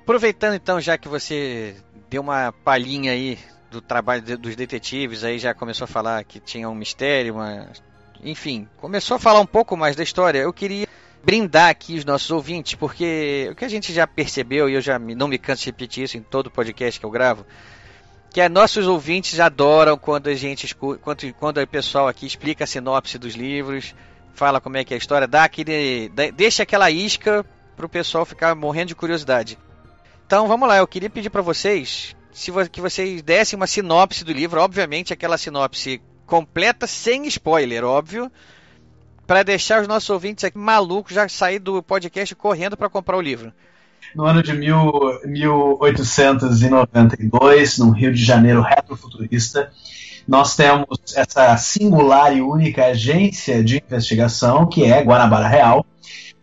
[0.00, 1.76] Aproveitando então, já que você
[2.10, 3.38] deu uma palhinha aí
[3.72, 7.68] do trabalho de, dos detetives, aí já começou a falar que tinha um mistério, uma...
[8.22, 10.38] enfim, começou a falar um pouco mais da história.
[10.38, 10.86] Eu queria
[11.24, 14.98] brindar aqui os nossos ouvintes, porque o que a gente já percebeu, e eu já
[14.98, 17.46] não me canso de repetir isso em todo podcast que eu gravo,
[18.30, 22.66] que é nossos ouvintes adoram quando a gente quando, quando o pessoal aqui explica a
[22.66, 23.94] sinopse dos livros,
[24.34, 27.44] fala como é que é a história, dá aquele, deixa aquela isca
[27.76, 29.58] pro pessoal ficar morrendo de curiosidade.
[30.26, 34.32] Então vamos lá, eu queria pedir para vocês se que vocês dessem uma sinopse do
[34.32, 38.30] livro, obviamente aquela sinopse completa sem spoiler, óbvio,
[39.26, 43.20] para deixar os nossos ouvintes aqui malucos já sair do podcast correndo para comprar o
[43.20, 43.52] livro.
[44.14, 44.92] No ano de mil,
[45.24, 49.72] 1892, no Rio de Janeiro retrofuturista,
[50.26, 55.84] nós temos essa singular e única agência de investigação, que é Guanabara Real,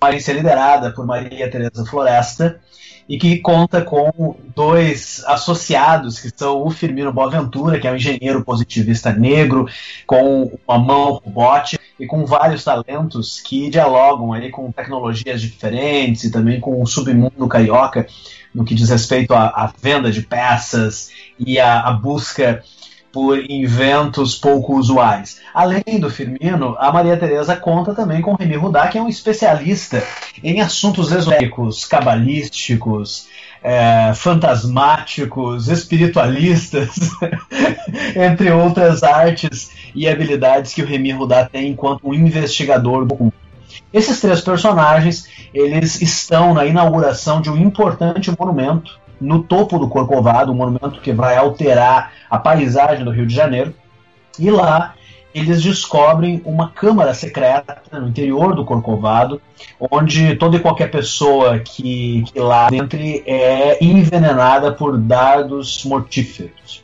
[0.02, 2.60] uma agência liderada por Maria Tereza Floresta,
[3.08, 8.44] e que conta com dois associados, que são o Firmino Boaventura, que é um engenheiro
[8.46, 9.68] positivista negro,
[10.06, 16.32] com uma mão robótica, e com vários talentos que dialogam ali com tecnologias diferentes e
[16.32, 18.08] também com o submundo carioca
[18.56, 22.64] no que diz respeito à, à venda de peças e à, busca
[23.12, 25.40] por inventos pouco usuais.
[25.54, 30.04] Além do Firmino, a Maria Teresa conta também com Remy Rudá, que é um especialista
[30.44, 33.28] em assuntos esotéricos, cabalísticos,
[33.64, 36.90] é, fantasmáticos, espiritualistas,
[38.16, 43.34] entre outras artes e habilidades que o Remy Rudá tem enquanto um investigador do
[43.92, 50.52] Esses três personagens, eles estão na inauguração de um importante monumento no topo do Corcovado,
[50.52, 53.74] um monumento que vai alterar a paisagem do Rio de Janeiro.
[54.38, 54.94] E lá
[55.34, 59.42] eles descobrem uma câmara secreta no interior do Corcovado,
[59.80, 66.84] onde toda e qualquer pessoa que, que lá entre é envenenada por dardos mortíferos.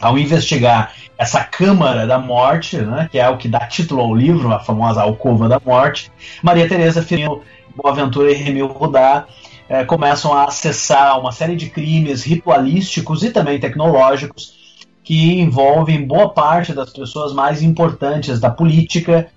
[0.00, 4.52] Ao investigar essa Câmara da Morte, né, que é o que dá título ao livro,
[4.52, 7.42] a famosa Alcova da Morte, Maria Teresa Firmino
[7.74, 9.26] Boaventura e Remil Rudá
[9.70, 14.58] é, começam a acessar uma série de crimes ritualísticos e também tecnológicos
[15.04, 19.28] que envolvem boa parte das pessoas mais importantes da política,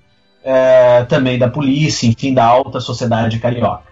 [0.43, 3.83] é, também da polícia, enfim, da alta sociedade carioca.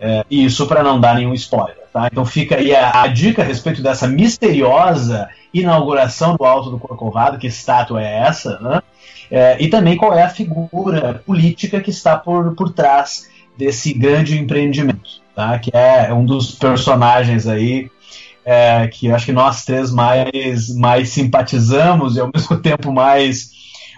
[0.00, 1.76] É, isso para não dar nenhum spoiler.
[1.92, 2.08] Tá?
[2.10, 7.38] Então fica aí a, a, dica a respeito dessa misteriosa inauguração do Alto do Corcovado,
[7.38, 8.82] que estátua é essa, né?
[9.30, 14.38] É, e também qual é a figura política que está por, por trás desse grande
[14.38, 15.58] empreendimento, tá?
[15.58, 17.90] que é um dos personagens aí
[18.44, 23.50] é, que acho que nós três mais, mais simpatizamos e ao mesmo tempo mais,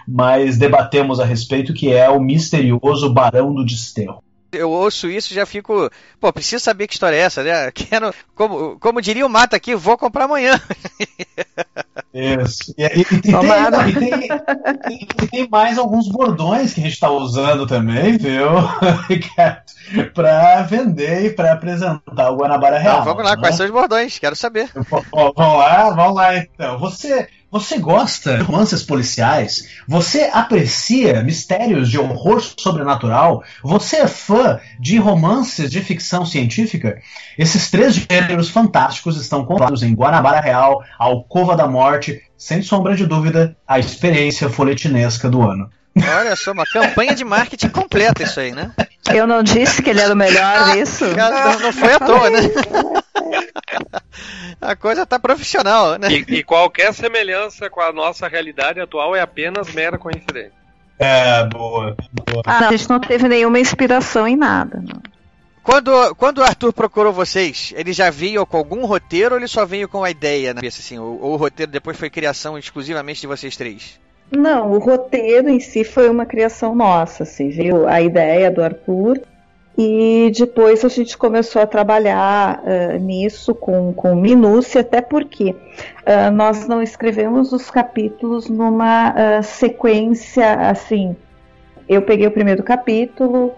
[0.07, 4.24] mais debatemos a respeito, que é o misterioso Barão do Desterro
[4.55, 5.89] eu ouço isso e já fico.
[6.19, 7.71] Pô, preciso saber que história é essa, né?
[7.73, 10.59] Quero, como, como diria o Mata aqui, vou comprar amanhã.
[12.13, 12.73] Isso.
[12.77, 17.09] E, e, e, tem, e, tem, e, tem, mais alguns bordões que a gente está
[17.09, 18.47] usando também, viu,
[19.09, 19.63] Ricardo?
[20.13, 22.99] Para vender e para apresentar o Guanabara Real.
[22.99, 23.37] Não, vamos lá, né?
[23.37, 24.17] quais são os bordões?
[24.17, 24.71] Quero saber.
[24.73, 26.79] Vamos lá, vamos lá então.
[26.79, 27.27] Você
[27.59, 29.69] você gosta de romances policiais?
[29.87, 33.45] Você aprecia mistérios de horror sobrenatural?
[33.63, 37.01] Você é fã de romances de ficção científica?
[37.37, 43.05] Esses três gêneros fantásticos estão contados em Guanabara Real, Alcova da Morte, sem sombra de
[43.05, 45.69] dúvida, a experiência folhetinesca do ano.
[45.97, 48.71] Olha só, uma campanha de marketing completa isso aí, né?
[49.13, 51.05] Eu não disse que ele era o melhor nisso.
[51.15, 52.39] Não, não foi à toa, né?
[54.59, 56.07] A coisa tá profissional, né?
[56.09, 60.53] E, e, qualquer semelhança com a nossa realidade atual é apenas mera coincidência.
[60.97, 61.95] É, boa.
[62.11, 62.41] boa.
[62.45, 64.81] Ah, a gente não teve nenhuma inspiração em nada.
[64.81, 65.01] Não.
[65.61, 69.65] Quando, quando o Arthur procurou vocês, ele já veio com algum roteiro ou ele só
[69.65, 70.99] veio com a ideia na cabeça, assim?
[70.99, 73.99] Ou, ou o roteiro depois foi criação exclusivamente de vocês três?
[74.35, 77.87] Não, o roteiro em si foi uma criação nossa, assim, viu?
[77.87, 79.19] A ideia do Arthur
[79.77, 86.31] e depois a gente começou a trabalhar uh, nisso com, com minúcia, até porque uh,
[86.33, 91.15] nós não escrevemos os capítulos numa uh, sequência assim.
[91.89, 93.51] Eu peguei o primeiro capítulo,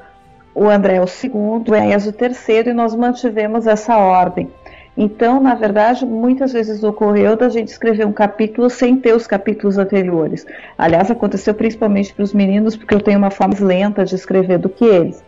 [0.56, 4.52] o André o segundo, o Enéas o terceiro, e nós mantivemos essa ordem.
[4.98, 9.78] Então, na verdade, muitas vezes ocorreu da gente escrever um capítulo sem ter os capítulos
[9.78, 10.46] anteriores.
[10.76, 14.69] Aliás, aconteceu principalmente para os meninos, porque eu tenho uma forma lenta de escrever do
[14.69, 15.24] que eles.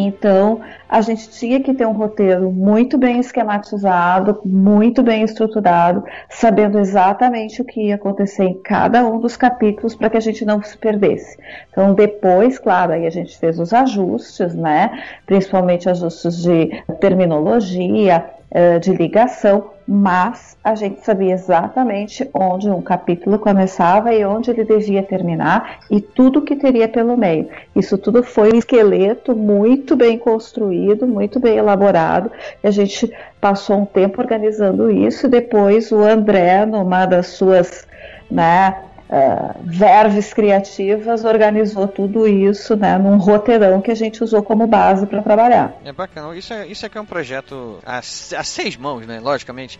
[0.00, 6.78] Então, a gente tinha que ter um roteiro muito bem esquematizado, muito bem estruturado, sabendo
[6.78, 10.62] exatamente o que ia acontecer em cada um dos capítulos para que a gente não
[10.62, 11.36] se perdesse.
[11.70, 15.02] Então, depois, claro, aí a gente fez os ajustes, né?
[15.26, 23.38] Principalmente ajustes de terminologia, uh, de ligação, mas a gente sabia exatamente onde um capítulo
[23.38, 27.48] começava e onde ele devia terminar e tudo que teria pelo meio.
[27.74, 32.30] Isso tudo foi um esqueleto muito bem construído, muito bem elaborado.
[32.62, 37.86] E a gente passou um tempo organizando isso e depois o André, numa das suas
[38.30, 38.76] né,
[39.08, 45.06] uh, verves criativas, organizou tudo isso né, num roteirão que a gente usou como base
[45.06, 45.74] para trabalhar.
[45.84, 46.36] É bacana.
[46.36, 49.20] Isso é, isso é que é um projeto a, a seis mãos, né?
[49.20, 49.78] Logicamente.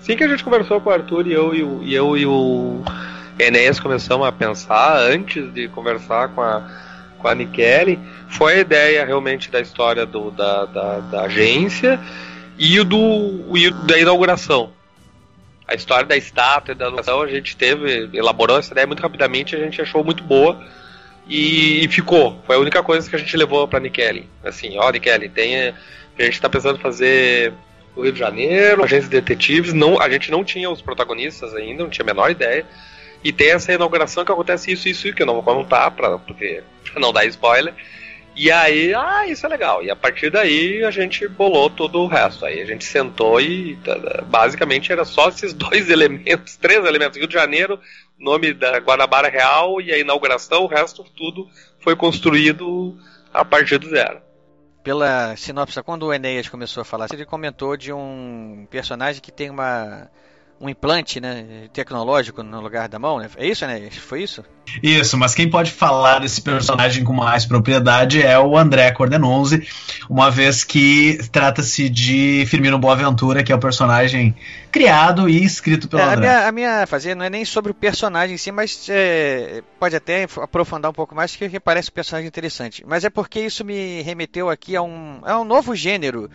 [0.00, 2.26] Sim que a gente conversou com o Arthur e eu e o, e eu e
[2.26, 2.82] o
[3.38, 6.70] Enéas começamos a pensar antes de conversar com a,
[7.18, 12.00] com a Nikele, foi a ideia realmente da história do, da, da, da agência
[12.58, 14.70] e, do, e da inauguração
[15.70, 19.54] a história da estátua e da alunação a gente teve, elaborou essa ideia muito rapidamente,
[19.54, 20.60] a gente achou muito boa
[21.28, 22.42] e, e ficou.
[22.44, 24.28] Foi a única coisa que a gente levou para Nikeli.
[24.44, 27.52] Assim, ó, Nikeli, tem a gente está pensando em fazer
[27.94, 31.84] o Rio de Janeiro, agência de detetives, não, a gente não tinha os protagonistas ainda,
[31.84, 32.66] não tinha a menor ideia.
[33.22, 36.18] E tem essa inauguração que acontece isso, isso e que eu não vou contar para
[36.18, 37.74] porque pra não dar spoiler.
[38.42, 39.84] E aí, ah, isso é legal.
[39.84, 42.46] E a partir daí a gente bolou todo o resto.
[42.46, 43.78] Aí a gente sentou e
[44.28, 47.18] basicamente era só esses dois elementos, três elementos.
[47.18, 47.78] Rio de Janeiro,
[48.18, 52.96] nome da Guanabara Real e a inauguração, o resto tudo foi construído
[53.30, 54.22] a partir do zero.
[54.82, 59.50] Pela sinopse, quando o Enéas começou a falar, ele comentou de um personagem que tem
[59.50, 60.08] uma
[60.60, 63.30] um implante né, tecnológico no lugar da mão, né?
[63.36, 63.88] É isso, né?
[63.90, 64.44] Foi isso?
[64.82, 69.66] Isso, mas quem pode falar desse personagem com mais propriedade é o André Cordenonze,
[70.08, 74.36] uma vez que trata-se de Firmino Boaventura, que é o personagem
[74.70, 76.16] criado e escrito pelo é, André.
[76.16, 79.62] A minha, a minha fazer não é nem sobre o personagem em si, mas é,
[79.78, 82.84] pode até aprofundar um pouco mais, que parece um personagem interessante.
[82.86, 86.30] Mas é porque isso me remeteu aqui a um, a um novo gênero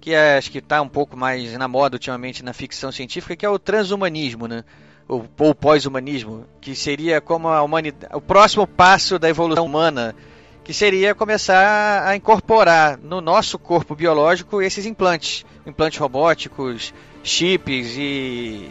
[0.00, 3.44] que é, acho que está um pouco mais na moda ultimamente na ficção científica, que
[3.44, 4.64] é o transhumanismo, né?
[5.06, 5.24] Ou,
[5.54, 10.14] pós-humanismo, que seria como a humanidade, o próximo passo da evolução humana,
[10.62, 16.94] que seria começar a incorporar no nosso corpo biológico esses implantes, implantes robóticos,
[17.24, 18.70] chips e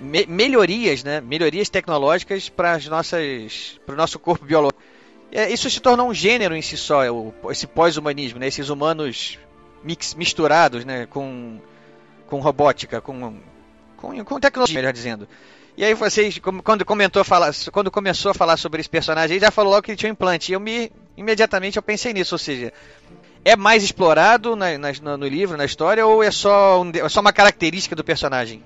[0.00, 1.20] me melhorias, né?
[1.20, 4.82] Melhorias tecnológicas para as nossas, para o nosso corpo biológico.
[5.32, 7.02] É, isso se tornou um gênero em si só,
[7.48, 8.48] esse pós-humanismo, né?
[8.48, 9.38] Esses humanos
[9.84, 11.58] mix, misturados, né, com,
[12.26, 13.34] com robótica, com,
[13.96, 15.28] com, com tecnologia, melhor dizendo.
[15.76, 19.50] E aí vocês, quando comentou falar, quando começou a falar sobre esse personagem, ele já
[19.50, 20.50] falou logo que ele tinha um implante.
[20.50, 22.72] E eu me imediatamente eu pensei nisso, ou seja,
[23.44, 27.20] é mais explorado na, na, no livro, na história, ou é só, um, é só
[27.20, 28.62] uma característica do personagem?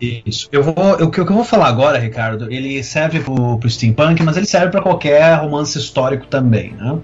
[0.00, 0.48] Isso.
[0.52, 4.22] Eu vou, eu, o que eu vou falar agora, Ricardo, ele serve pro, pro steampunk,
[4.22, 6.98] mas ele serve para qualquer romance histórico também, né?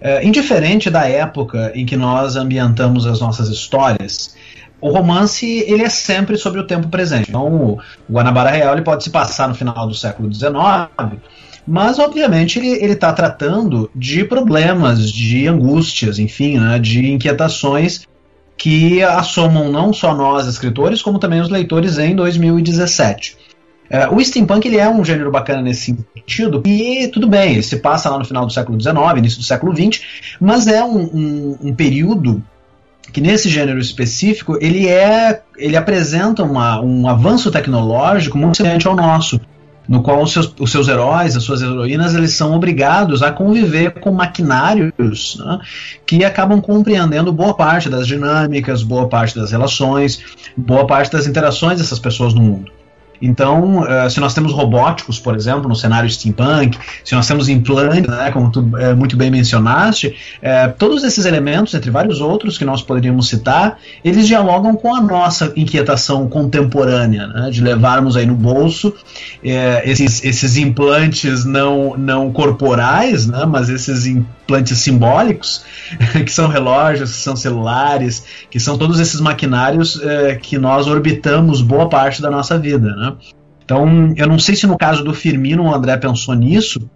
[0.00, 4.34] É, indiferente da época em que nós ambientamos as nossas histórias,
[4.80, 7.28] o romance ele é sempre sobre o tempo presente.
[7.28, 7.78] Então, o
[8.10, 10.52] Guanabara Real ele pode se passar no final do século XIX,
[11.66, 18.08] mas obviamente ele está tratando de problemas, de angústias, enfim, né, de inquietações
[18.56, 23.36] que assomam não só nós escritores, como também os leitores em 2017.
[23.90, 27.76] É, o steampunk ele é um gênero bacana nesse sentido, e tudo bem, ele se
[27.76, 30.00] passa lá no final do século XIX, início do século XX,
[30.40, 32.40] mas é um, um, um período
[33.12, 38.94] que nesse gênero específico ele é ele apresenta uma, um avanço tecnológico muito semelhante ao
[38.94, 39.40] nosso
[39.88, 43.98] no qual os seus, os seus heróis, as suas heroínas, eles são obrigados a conviver
[43.98, 45.58] com maquinários né,
[46.06, 50.22] que acabam compreendendo boa parte das dinâmicas, boa parte das relações,
[50.56, 52.70] boa parte das interações dessas pessoas no mundo.
[53.20, 58.08] Então, uh, se nós temos robóticos, por exemplo, no cenário steampunk, se nós temos implantes,
[58.10, 62.64] né, como tu uh, muito bem mencionaste, uh, todos esses elementos, entre vários outros que
[62.64, 68.34] nós poderíamos citar, eles dialogam com a nossa inquietação contemporânea, né, de levarmos aí no
[68.34, 68.94] bolso
[69.84, 75.64] esses, esses implantes não, não corporais, né, mas esses implantes simbólicos,
[76.24, 80.00] que são relógios, que são celulares, que são todos esses maquinários
[80.42, 82.94] que nós orbitamos boa parte da nossa vida.
[82.94, 83.09] Né?
[83.64, 86.90] Então, eu não sei se no caso do Firmino o André pensou nisso,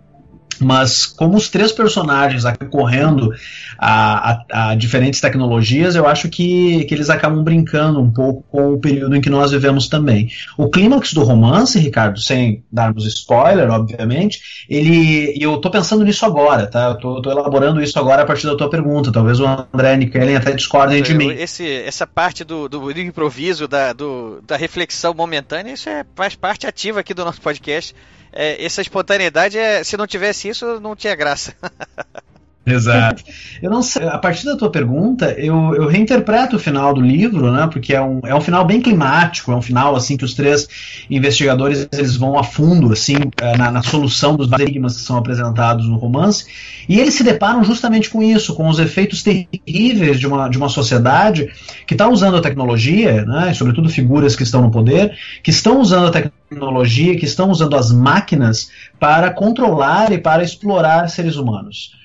[0.61, 3.33] mas como os três personagens recorrendo
[3.79, 8.75] a, a, a, diferentes tecnologias, eu acho que, que eles acabam brincando um pouco com
[8.75, 10.31] o período em que nós vivemos também.
[10.57, 15.37] O clímax do romance, Ricardo, sem darmos spoiler, obviamente, ele.
[15.41, 16.91] eu tô pensando nisso agora, tá?
[16.91, 19.13] Eu tô, tô, elaborando isso agora a partir da tua pergunta.
[19.13, 21.31] Talvez o André e Nikellen até discordem de mim.
[21.31, 26.67] Esse, essa parte do, do improviso, da, do, da reflexão momentânea, isso é, faz parte
[26.67, 27.95] ativa aqui do nosso podcast
[28.35, 31.55] é, essa espontaneidade, é, se não tivesse isso, não tinha graça.
[32.67, 33.23] Exato.
[33.61, 37.51] Eu não sei, a partir da tua pergunta, eu, eu reinterpreto o final do livro,
[37.51, 37.67] né?
[37.73, 40.69] Porque é um, é um final bem climático, é um final assim que os três
[41.09, 45.87] investigadores eles vão a fundo assim eh, na, na solução dos enigmas que são apresentados
[45.89, 46.45] no romance,
[46.89, 50.69] e eles se deparam justamente com isso, com os efeitos terríveis de uma, de uma
[50.69, 51.51] sociedade
[51.87, 53.51] que está usando a tecnologia, né?
[53.53, 57.77] E sobretudo figuras que estão no poder, que estão usando a tecnologia, que estão usando
[57.77, 62.04] as máquinas para controlar e para explorar seres humanos.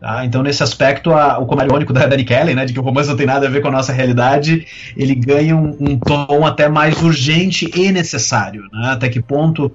[0.00, 0.24] Tá?
[0.24, 3.08] Então, nesse aspecto, a, o comentário irônico da Dani Kelly, né, de que o romance
[3.08, 4.66] não tem nada a ver com a nossa realidade,
[4.96, 8.62] ele ganha um, um tom até mais urgente e necessário.
[8.72, 8.90] Né?
[8.90, 9.72] Até que ponto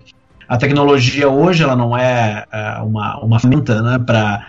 [0.47, 4.47] a tecnologia hoje ela não é, é uma, uma ferramenta né, para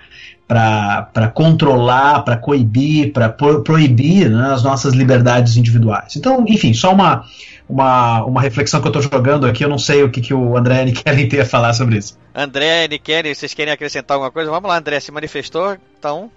[0.52, 6.14] para controlar, para coibir, para proibir né, as nossas liberdades individuais.
[6.16, 7.24] Então, enfim, só uma,
[7.68, 10.56] uma, uma reflexão que eu estou jogando aqui, eu não sei o que, que o
[10.56, 12.18] André Kelly tem a falar sobre isso.
[12.34, 14.50] André Kelly, vocês querem acrescentar alguma coisa?
[14.50, 16.30] Vamos lá, André, se manifestou, então.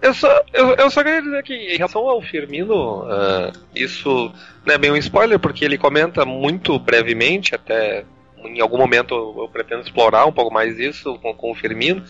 [0.00, 4.32] Eu só, eu, eu só queria dizer que, em relação ao Firmino, uh, isso
[4.64, 8.04] não é bem um spoiler, porque ele comenta muito brevemente, até
[8.42, 12.02] em algum momento eu, eu pretendo explorar um pouco mais isso com, com o Firmino,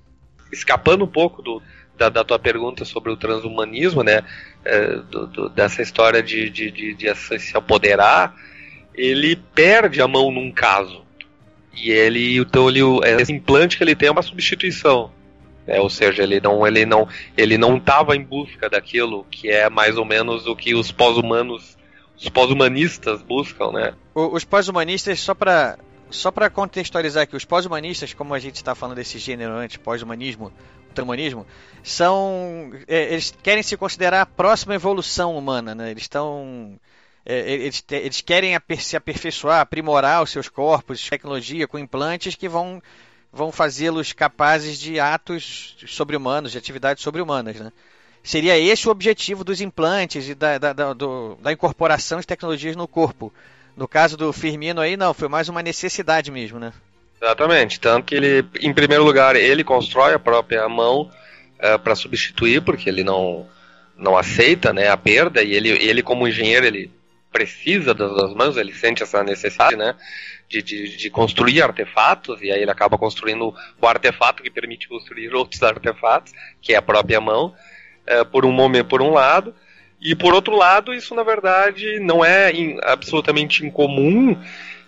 [0.52, 1.62] escapando um pouco do,
[1.96, 4.22] da, da, tua pergunta sobre o transhumanismo, né?
[4.64, 8.34] É, do, do, dessa história de, de, de, de, se apoderar,
[8.94, 11.02] ele perde a mão num caso.
[11.74, 12.80] E ele, então, ele,
[13.20, 15.10] esse implante que ele tem é uma substituição.
[15.66, 15.78] Né?
[15.78, 19.96] Ou seja, ele não ele não ele não estava em busca daquilo que é mais
[19.96, 21.78] ou menos o que os pós-humanos
[22.16, 23.94] os pós-humanistas buscam, né?
[24.14, 25.78] Os pós-humanistas só para
[26.10, 30.52] só para contextualizar aqui, os pós-humanistas, como a gente está falando desse gênero antes, pós-humanismo,
[30.94, 31.46] transhumanismo,
[31.82, 32.72] são.
[32.86, 35.90] É, eles querem se considerar a próxima evolução humana, né?
[35.90, 36.78] Eles estão.
[37.24, 42.82] É, eles, eles, querem se aperfeiçoar, aprimorar os seus corpos, tecnologia com implantes que vão,
[43.32, 47.72] vão fazê-los capazes de atos sobre-humanos, de atividades sobre-humanas, né?
[48.22, 52.76] Seria esse o objetivo dos implantes e da, da, da, do, da incorporação de tecnologias
[52.76, 53.32] no corpo.
[53.80, 56.70] No caso do Firmino aí, não, foi mais uma necessidade mesmo, né?
[57.16, 57.80] Exatamente.
[57.80, 61.10] Tanto que ele, em primeiro lugar, ele constrói a própria mão
[61.58, 63.48] eh, para substituir, porque ele não,
[63.96, 66.90] não aceita né, a perda, e ele, ele, como engenheiro, ele
[67.32, 69.94] precisa das, das mãos, ele sente essa necessidade, né?
[70.46, 75.34] De, de, de, construir artefatos, e aí ele acaba construindo o artefato que permite construir
[75.34, 77.54] outros artefatos, que é a própria mão,
[78.06, 79.54] uh, por um momento, por um lado,
[80.00, 84.36] e por outro lado, isso na verdade não é in, absolutamente incomum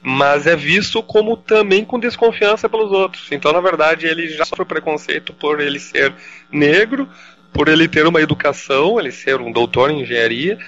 [0.02, 3.30] mas é visto como também com desconfiança pelos outros.
[3.30, 6.12] Então, na verdade, ele já sofre preconceito por ele ser
[6.50, 7.08] negro,
[7.52, 10.58] por ele ter uma educação, ele ser um doutor em engenharia,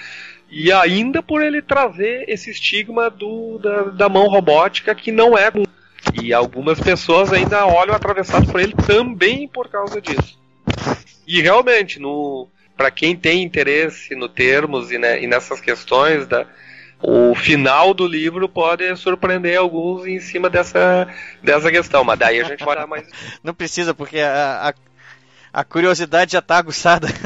[0.49, 5.51] e ainda por ele trazer esse estigma do, da, da mão robótica que não é.
[6.21, 10.39] E algumas pessoas ainda olham atravessado por ele também por causa disso.
[11.27, 16.45] E realmente, no para quem tem interesse no termos e, né, e nessas questões da,
[17.01, 21.07] o final do livro pode surpreender alguns em cima dessa,
[21.43, 23.07] dessa questão, mas daí a gente vai dar mais.
[23.43, 27.07] Não precisa, porque a, a, a curiosidade já está aguçada.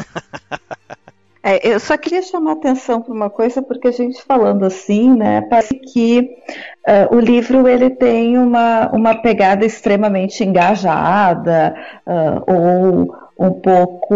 [1.42, 5.40] É, eu só queria chamar atenção para uma coisa, porque a gente falando assim, né,
[5.50, 6.38] parece que
[6.86, 11.74] uh, o livro ele tem uma, uma pegada extremamente engajada,
[12.06, 14.14] uh, ou um pouco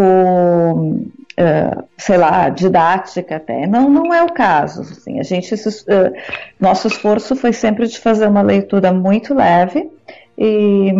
[1.96, 3.66] sei lá, didática até.
[3.66, 4.82] Não, não é o caso.
[4.82, 6.12] Assim, a gente, uh,
[6.60, 9.90] nosso esforço foi sempre de fazer uma leitura muito leve
[10.36, 10.92] e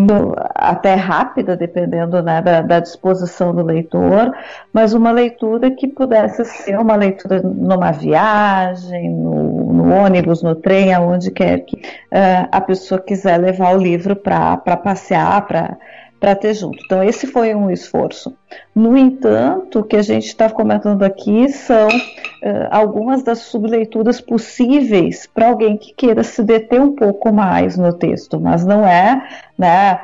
[0.55, 4.33] até rápida, dependendo né, da, da, disposição do leitor,
[4.73, 10.95] mas uma leitura que pudesse ser uma leitura numa viagem, no, no ônibus, no trem,
[10.95, 15.77] aonde quer que uh, a pessoa quiser levar o livro para passear, para
[16.25, 16.83] para ter junto.
[16.83, 18.35] Então, esse foi um esforço.
[18.75, 25.27] No entanto, o que a gente está comentando aqui são uh, algumas das subleituras possíveis
[25.27, 29.23] para alguém que queira se deter um pouco mais no texto, mas não é
[29.59, 30.01] né,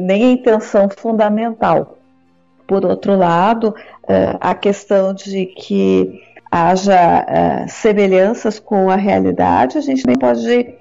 [0.00, 1.96] nem a intenção fundamental.
[2.66, 9.80] Por outro lado, uh, a questão de que haja uh, semelhanças com a realidade, a
[9.80, 10.74] gente nem pode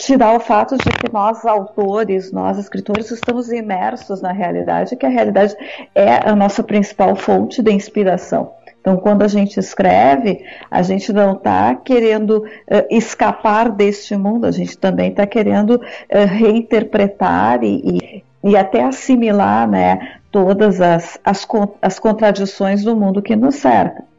[0.00, 5.10] tirar o fato de que nós, autores, nós, escritores, estamos imersos na realidade, que a
[5.10, 5.54] realidade
[5.94, 8.52] é a nossa principal fonte de inspiração.
[8.80, 12.46] Então, quando a gente escreve, a gente não está querendo uh,
[12.90, 19.68] escapar deste mundo, a gente também está querendo uh, reinterpretar e, e, e, até assimilar
[19.68, 21.46] né, todas as, as,
[21.82, 24.09] as contradições do mundo que nos cerca.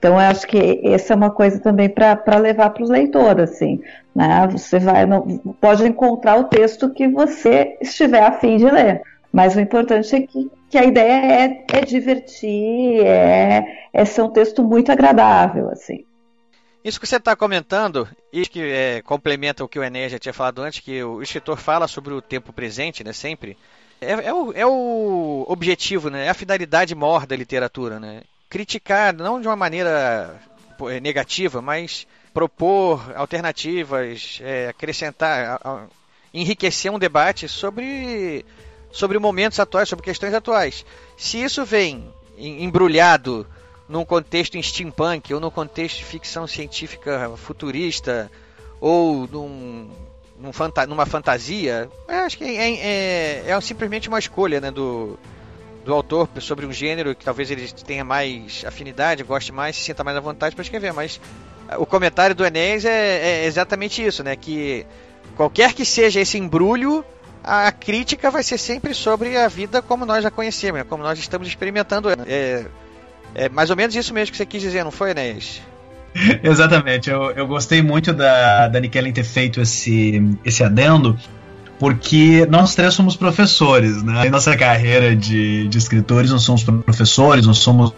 [0.00, 3.82] Então, eu acho que essa é uma coisa também para levar para o leitor, assim,
[4.16, 4.48] né?
[4.50, 5.04] Você vai,
[5.60, 9.02] pode encontrar o texto que você estiver afim de ler.
[9.30, 14.30] Mas o importante é que, que a ideia é, é divertir, é, é ser um
[14.30, 16.06] texto muito agradável, assim.
[16.82, 20.32] Isso que você está comentando, e que é, complementa o que o Enéas já tinha
[20.32, 23.54] falado antes, que o escritor fala sobre o tempo presente, né, sempre,
[24.00, 29.14] é, é, o, é o objetivo, né, é a finalidade maior da literatura, né, criticar,
[29.14, 30.38] não de uma maneira
[30.88, 35.86] é, negativa, mas propor alternativas, é, acrescentar, a, a,
[36.34, 38.44] enriquecer um debate sobre,
[38.92, 40.84] sobre momentos atuais, sobre questões atuais.
[41.16, 43.46] Se isso vem embrulhado
[43.88, 48.30] num contexto em steampunk ou num contexto de ficção científica futurista
[48.80, 49.90] ou num,
[50.38, 55.18] num fanta numa fantasia, acho que é, é, é, simplesmente uma escolha né, do,
[55.84, 60.04] do autor sobre um gênero que talvez ele tenha mais afinidade, goste mais, se sinta
[60.04, 60.92] mais à vontade para escrever.
[60.92, 61.20] Mas
[61.78, 64.36] o comentário do Enéas é, é exatamente isso, né?
[64.36, 64.86] Que
[65.36, 67.04] qualquer que seja esse embrulho,
[67.42, 70.86] a crítica vai ser sempre sobre a vida como nós a conhecemos, né?
[70.88, 72.08] como nós estamos experimentando.
[72.26, 72.64] É,
[73.34, 75.62] é mais ou menos isso mesmo que você quis dizer, não foi, Enéas?
[76.42, 81.16] Exatamente, eu, eu gostei muito da, da Nikellen ter feito esse, esse adendo,
[81.80, 84.26] porque nós três somos professores, né?
[84.26, 87.94] Em nossa carreira de, de escritores, nós somos professores, nós somos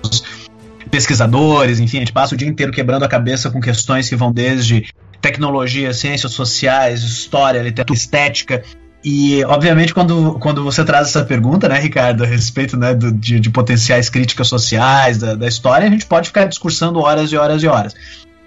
[0.88, 4.30] pesquisadores, enfim, a gente passa o dia inteiro quebrando a cabeça com questões que vão
[4.30, 4.86] desde
[5.20, 8.62] tecnologia, ciências sociais, história, literatura, estética,
[9.04, 13.40] e, obviamente, quando, quando você traz essa pergunta, né, Ricardo, a respeito né, do, de,
[13.40, 17.60] de potenciais críticas sociais da, da história, a gente pode ficar discursando horas e horas
[17.64, 17.96] e horas.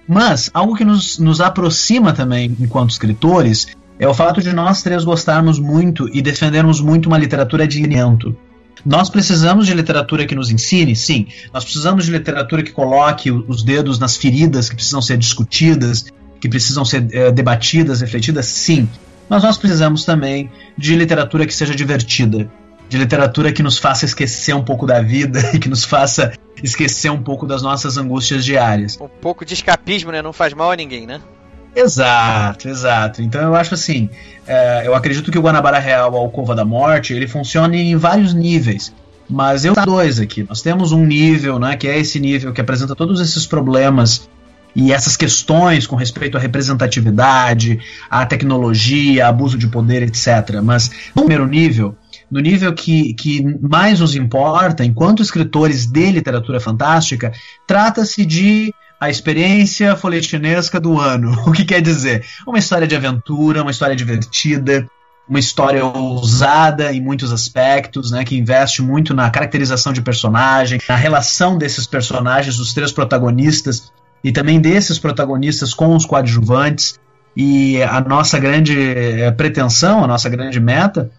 [0.08, 3.68] Mas, algo que nos, nos aproxima também enquanto escritores
[4.00, 8.36] é o fato de nós três gostarmos muito e defendermos muito uma literatura de alimento.
[8.86, 11.28] Nós precisamos de literatura que nos ensine, sim.
[11.54, 16.06] Nós precisamos de literatura que coloque os dedos nas feridas que precisam ser discutidas,
[16.40, 18.88] que precisam ser é, debatidas, refletidas, sim
[19.30, 22.50] mas nós precisamos também de literatura que seja divertida,
[22.88, 26.34] de literatura que nos faça esquecer um pouco da vida e que nos faça
[26.64, 28.98] esquecer um pouco das nossas angústias diárias.
[29.02, 30.22] Um pouco de escapismo, né?
[30.22, 31.20] Não faz mal a ninguém, né?
[31.76, 33.22] Exato, exato.
[33.22, 34.10] Então eu acho assim,
[34.48, 38.34] é, eu acredito que o Guanabara Real, a Alcova da Morte, ele funciona em vários
[38.34, 38.94] níveis.
[39.30, 40.46] Mas eu dois aqui.
[40.48, 44.30] Nós temos um nível, né, que é esse nível que apresenta todos esses problemas
[44.76, 50.62] e essas questões com respeito à representatividade, à tecnologia, abuso de poder, etc.
[50.62, 51.96] Mas no primeiro nível,
[52.30, 57.32] no nível que, que mais nos importa, enquanto escritores de literatura fantástica,
[57.66, 61.36] trata-se de a experiência folhetinesca do ano.
[61.48, 62.26] O que quer dizer?
[62.48, 64.88] Uma história de aventura, uma história divertida,
[65.28, 70.96] uma história ousada em muitos aspectos, né, que investe muito na caracterização de personagem, na
[70.96, 73.92] relação desses personagens, dos três protagonistas,
[74.24, 77.00] e também desses protagonistas com os coadjuvantes.
[77.38, 81.12] E a nossa grande eh, pretensão, a nossa grande meta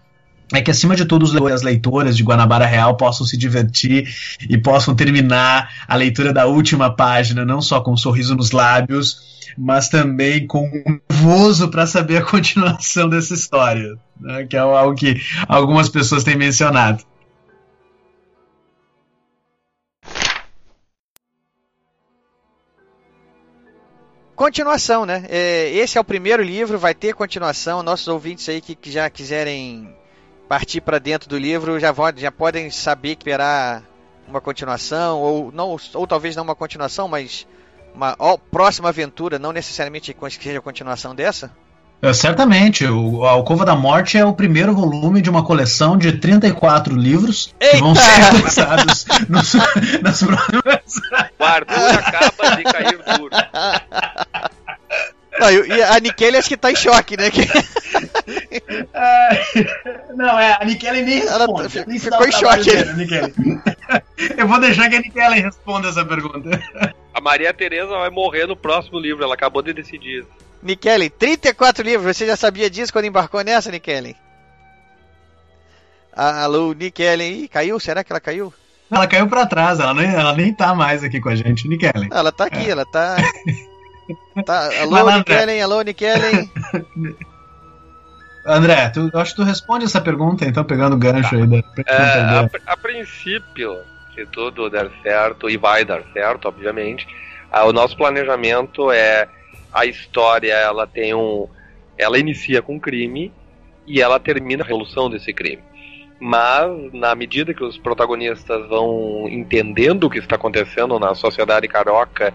[0.53, 4.07] é que, acima de tudo, as leitoras de Guanabara Real possam se divertir
[4.49, 9.51] e possam terminar a leitura da última página, não só com um sorriso nos lábios,
[9.57, 14.95] mas também com um nervoso para saber a continuação dessa história, né, que é algo
[14.95, 17.03] que algumas pessoas têm mencionado.
[24.33, 25.25] Continuação, né?
[25.29, 27.81] É, esse é o primeiro livro, vai ter continuação.
[27.81, 29.91] Nossos ouvintes aí que, que já quiserem
[30.47, 33.83] partir para dentro do livro já, vão, já podem saber que esperar
[34.27, 37.47] uma continuação, ou, não, ou talvez não uma continuação, mas
[37.93, 41.51] uma ó, próxima aventura, não necessariamente que seja a continuação dessa?
[41.99, 46.11] É, certamente, o a Alcova da Morte é o primeiro volume de uma coleção de
[46.11, 47.75] 34 livros Eita!
[47.75, 49.53] que vão ser lançados nos,
[50.03, 51.01] nas próximas.
[51.39, 53.31] O Arthur acaba de cair duro.
[55.39, 57.29] Não, e a Nikele acho que tá em choque, né?
[60.15, 61.77] não, é, a Nikele nem responde.
[61.77, 62.75] Ela ficou em choque.
[62.75, 63.33] Dele,
[64.37, 66.49] Eu vou deixar que a Nikele responda essa pergunta.
[67.13, 70.25] A Maria Tereza vai morrer no próximo livro, ela acabou de decidir.
[70.61, 72.17] Nikellen, 34 livros.
[72.17, 74.15] Você já sabia disso quando embarcou nessa, Nikellen?
[76.11, 77.43] Alô, Nikellen.
[77.43, 77.79] Ih, caiu?
[77.79, 78.51] Será que ela caiu?
[78.89, 82.09] Ela caiu para trás, ela nem, ela nem tá mais aqui com a gente, Nikellen.
[82.11, 82.69] Ela tá aqui, é.
[82.69, 83.17] ela tá.
[84.45, 84.69] tá.
[84.81, 86.49] Alô, Nikellen, alô, Nikellen.
[88.45, 91.35] André, tu, eu acho que tu responde essa pergunta, então, pegando o gancho tá.
[91.35, 91.57] aí da.
[91.85, 93.75] É, a, a, princípio,
[94.15, 97.05] se tudo der certo, e vai dar certo, obviamente,
[97.65, 99.27] o nosso planejamento é
[99.73, 101.47] a história ela tem um.
[101.97, 103.33] Ela inicia com um crime
[103.85, 105.61] e ela termina a resolução desse crime.
[106.19, 112.33] Mas, na medida que os protagonistas vão entendendo o que está acontecendo na sociedade carioca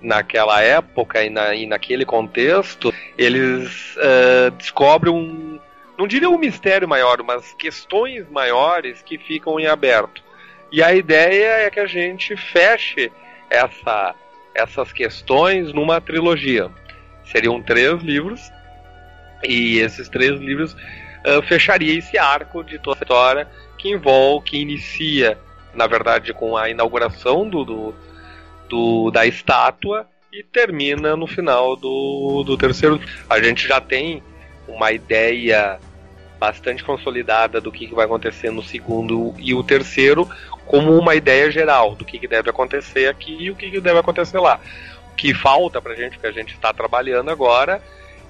[0.00, 5.58] naquela época e, na, e naquele contexto, eles uh, descobrem um,
[5.98, 10.22] não diria um mistério maior, mas questões maiores que ficam em aberto.
[10.70, 13.10] E a ideia é que a gente feche
[13.48, 14.14] essa,
[14.54, 16.70] essas questões numa trilogia.
[17.24, 18.52] Seriam três livros,
[19.42, 24.58] e esses três livros uh, fecharia esse arco de toda a história que envolve, que
[24.58, 25.38] inicia,
[25.74, 27.94] na verdade, com a inauguração do, do,
[28.68, 33.00] do da estátua e termina no final do, do terceiro.
[33.28, 34.22] A gente já tem
[34.68, 35.78] uma ideia
[36.38, 40.28] bastante consolidada do que, que vai acontecer no segundo e o terceiro,
[40.66, 43.98] como uma ideia geral do que, que deve acontecer aqui e o que, que deve
[43.98, 44.60] acontecer lá.
[45.12, 47.80] O que falta pra gente, que a gente está trabalhando agora,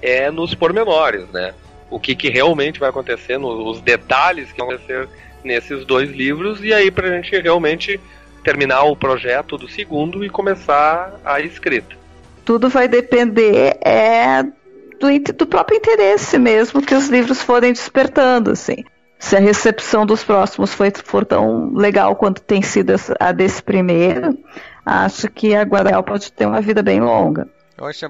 [0.01, 1.53] é nos pormenores, né?
[1.89, 5.09] O que, que realmente vai acontecer, nos detalhes que vão acontecer
[5.43, 7.99] nesses dois livros, e aí pra gente realmente
[8.47, 11.97] terminar o projeto do segundo e começar a escrita.
[12.45, 18.85] Tudo vai depender é, do, do próprio interesse mesmo que os livros forem despertando, assim.
[19.19, 24.37] Se a recepção dos próximos foi, for tão legal quanto tem sido a desse primeiro,
[24.85, 27.49] acho que a Guarel pode ter uma vida bem longa.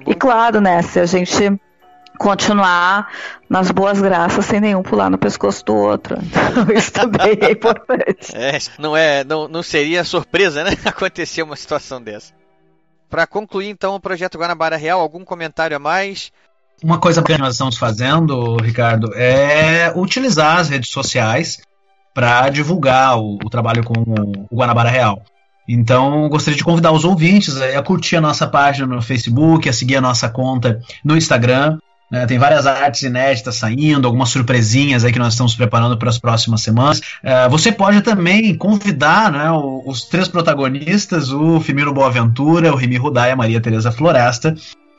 [0.06, 1.60] E claro, né, se a gente
[2.18, 3.08] continuar
[3.48, 6.16] nas boas graças sem nenhum pular no pescoço do outro.
[6.20, 8.34] Então, isso também é importante.
[8.34, 10.72] É, não, é, não, não seria surpresa, né?
[10.84, 12.32] Acontecer uma situação dessa.
[13.08, 16.30] Para concluir, então, o projeto Guanabara Real, algum comentário a mais?
[16.82, 21.58] Uma coisa que nós estamos fazendo, Ricardo, é utilizar as redes sociais
[22.14, 23.94] para divulgar o, o, trabalho com
[24.50, 25.22] o Guanabara Real.
[25.68, 29.96] Então, gostaria de convidar os ouvintes a curtir a nossa página no Facebook, a seguir
[29.96, 31.78] a nossa conta no Instagram.
[32.10, 36.18] Né, tem várias artes inéditas saindo, algumas surpresinhas aí que nós estamos preparando para as
[36.18, 37.00] próximas semanas.
[37.00, 39.50] Uh, você pode também convidar né,
[39.84, 44.54] os três protagonistas, o Firmino Boaventura, o Remy Rudá e a Maria Tereza Floresta,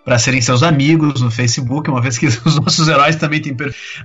[0.05, 3.55] para serem seus amigos no Facebook, uma vez que os nossos heróis também têm.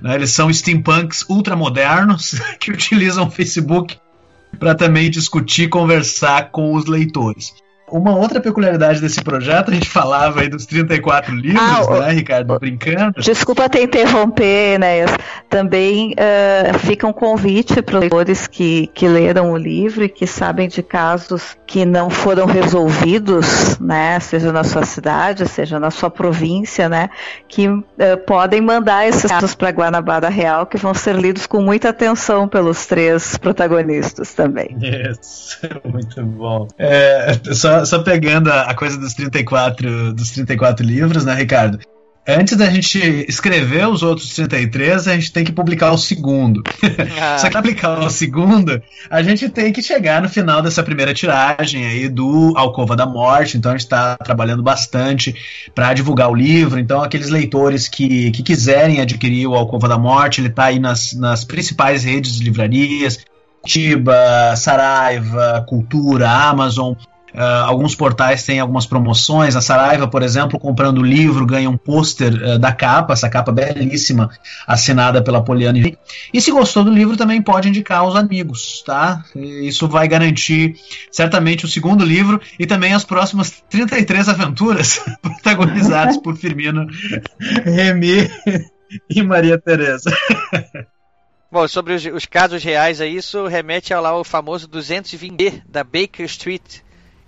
[0.01, 3.97] Né, eles são steampunks ultramodernos que utilizam o Facebook
[4.59, 7.53] para também discutir, conversar com os leitores.
[7.87, 12.57] Uma outra peculiaridade desse projeto, a gente falava aí dos 34 livros, ah, né, Ricardo?
[12.59, 13.21] Brincando.
[13.21, 15.05] Desculpa te interromper, né?
[15.49, 20.25] Também uh, fica um convite para os leitores que, que leram o livro e que
[20.25, 24.19] sabem de casos que não foram resolvidos, né?
[24.19, 27.09] Seja na sua cidade, seja na sua província, né?
[27.47, 27.83] Que uh,
[28.25, 32.85] podem mandar esses casos para Guanabara Real, que vão ser lidos com muita atenção pelos
[32.87, 34.75] três protagonistas também.
[34.81, 36.67] Isso, muito bom.
[36.77, 41.79] É, só só, pegando a, a, coisa dos 34, dos 34 livros, né, Ricardo?
[42.27, 42.97] Antes da gente
[43.29, 46.63] escrever os outros 33, a gente tem que publicar o segundo.
[47.17, 47.37] Ah.
[47.37, 51.85] Só que publicar o segundo, a gente tem que chegar no final dessa primeira tiragem
[51.85, 53.57] aí do Alcova da Morte.
[53.57, 55.35] Então a gente está trabalhando bastante
[55.73, 56.79] para divulgar o livro.
[56.79, 61.13] Então, aqueles leitores que, que quiserem adquirir o Alcova da Morte, ele está aí nas,
[61.13, 63.19] nas principais redes de livrarias.
[63.65, 66.93] Tiba, Saraiva, Cultura, Amazon.
[67.35, 69.57] Uh, alguns portais têm algumas promoções.
[69.57, 73.51] A Saraiva, por exemplo, comprando o livro, ganha um pôster uh, da capa, essa capa
[73.51, 74.29] belíssima,
[74.65, 75.97] assinada pela Poliane.
[76.33, 79.21] E se gostou do livro, também pode indicar aos amigos, tá?
[79.35, 80.75] Isso vai garantir
[81.11, 86.87] certamente o segundo livro e também as próximas 33 aventuras protagonizadas por Firmino,
[87.65, 88.29] Remy
[89.09, 90.15] e Maria Tereza.
[91.51, 96.81] Bom, sobre os, os, casos reais, isso remete ao, lá, famoso 220 da Baker Street,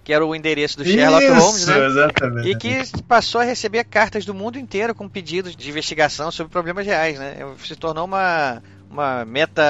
[0.07, 1.85] que era o endereço do Sherlock Isso, Holmes, né?
[1.85, 2.49] Exatamente.
[2.49, 6.85] E que passou a receber cartas do mundo inteiro com pedidos de investigação sobre problemas
[6.85, 7.35] reais, né?
[7.61, 9.61] Se tornou uma uma meta,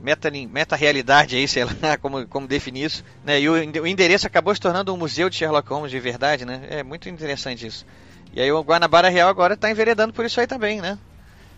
[0.00, 3.40] meta, meta realidade aí, sei lá como, como definir isso, né?
[3.40, 6.62] E o, o endereço acabou se tornando um museu de Sherlock Holmes de verdade, né?
[6.70, 7.84] É muito interessante isso.
[8.32, 11.00] E aí o Guanabara Real agora está enveredando por isso aí também, né?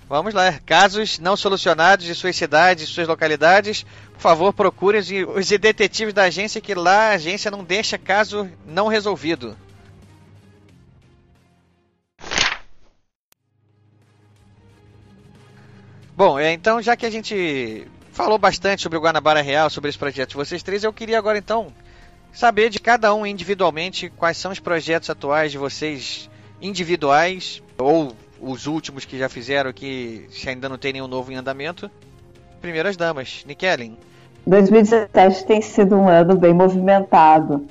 [0.08, 0.58] Vamos lá.
[0.66, 6.60] Casos não solucionados de suas cidades, suas localidades, por favor, procurem os detetives da agência
[6.60, 9.56] que lá a agência não deixa caso não resolvido.
[16.14, 19.98] Bom, é, então já que a gente falou bastante sobre o Guanabara Real, sobre esse
[19.98, 21.72] projeto de vocês três, eu queria agora então
[22.32, 26.30] saber de cada um individualmente quais são os projetos atuais de vocês
[26.60, 31.36] individuais ou os últimos que já fizeram que se ainda não tem nenhum novo em
[31.36, 31.90] andamento.
[32.60, 33.96] Primeiras damas, Nikellen.
[34.46, 37.64] 2017 tem sido um ano bem movimentado,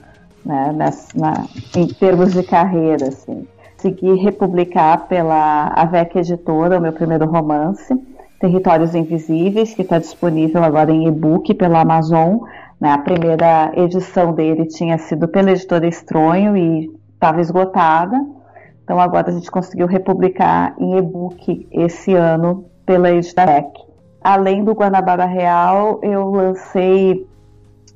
[0.46, 0.74] né,
[1.14, 1.46] na,
[1.76, 3.46] em termos de carreira, assim.
[3.76, 7.94] Consegui republicar pela AVEC Editora o meu primeiro romance,
[8.40, 12.40] Territórios Invisíveis, que está disponível agora em e-book pela Amazon.
[12.80, 18.18] Né, a primeira edição dele tinha sido pela editora Estronho e estava esgotada.
[18.92, 23.70] Então agora a gente conseguiu republicar em e-book esse ano pela Editec.
[24.22, 27.26] Além do Guanabara Real, eu lancei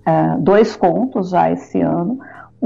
[0.08, 2.18] uh, dois contos já esse ano.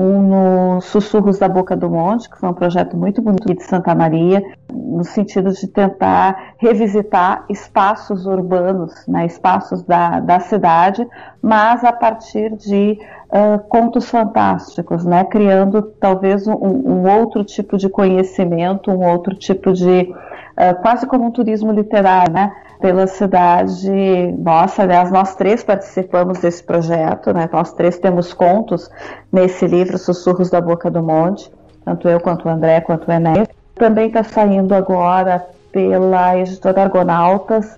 [0.02, 3.94] Um no Sussurros da Boca do Monte, que foi um projeto muito bonito de Santa
[3.94, 4.42] Maria,
[4.72, 11.06] no sentido de tentar revisitar espaços urbanos, né, espaços da, da cidade,
[11.42, 12.98] mas a partir de
[13.30, 19.74] uh, contos fantásticos, né, criando talvez um, um, outro tipo de conhecimento, um outro tipo
[19.74, 20.14] de.
[20.60, 22.52] Uh, quase como um turismo literário, né?
[22.80, 23.92] pela cidade.
[24.38, 27.48] Nossa, aliás, nós três participamos desse projeto, né?
[27.52, 28.90] Nós três temos contos
[29.32, 31.52] nesse livro, Sussurros da Boca do Monte,
[31.84, 33.48] tanto eu quanto o André, quanto o Enéas.
[33.76, 37.78] Também está saindo agora pela editora Argonautas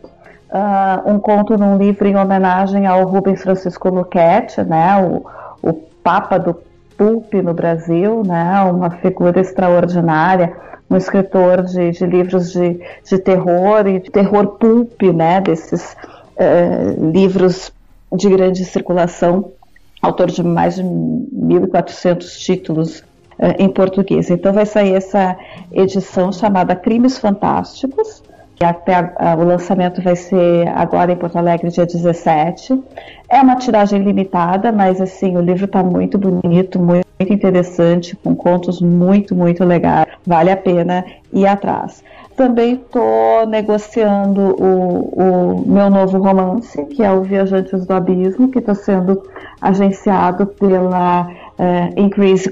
[0.52, 4.98] uh, um conto num livro em homenagem ao Rubens Francisco Luquete, né?
[5.04, 5.26] O,
[5.68, 6.56] o Papa do
[7.02, 8.62] Pulp no Brasil, né?
[8.64, 10.56] Uma figura extraordinária
[10.88, 12.80] um escritor de, de livros de,
[13.10, 15.96] de, terror e de terror pulp, né, desses
[16.36, 17.72] uh, livros
[18.14, 19.54] de grande circulação,
[20.02, 24.30] autor de mais de 1.400 títulos uh, em português.
[24.30, 25.38] Então vai sair essa
[25.72, 28.22] edição chamada Crimes Fantásticos,
[28.64, 32.82] até a, a, o lançamento vai ser agora em Porto Alegre, dia 17.
[33.30, 38.82] É uma tiragem limitada, mas assim, o livro está muito bonito, muito interessante, com contos
[38.82, 40.08] muito, muito legais.
[40.26, 42.04] Vale a pena ir atrás.
[42.36, 48.60] Também estou negociando o, o, meu novo romance, que é o Viajantes do Abismo, que
[48.60, 49.22] está sendo
[49.62, 52.50] agenciado pela uh, Increase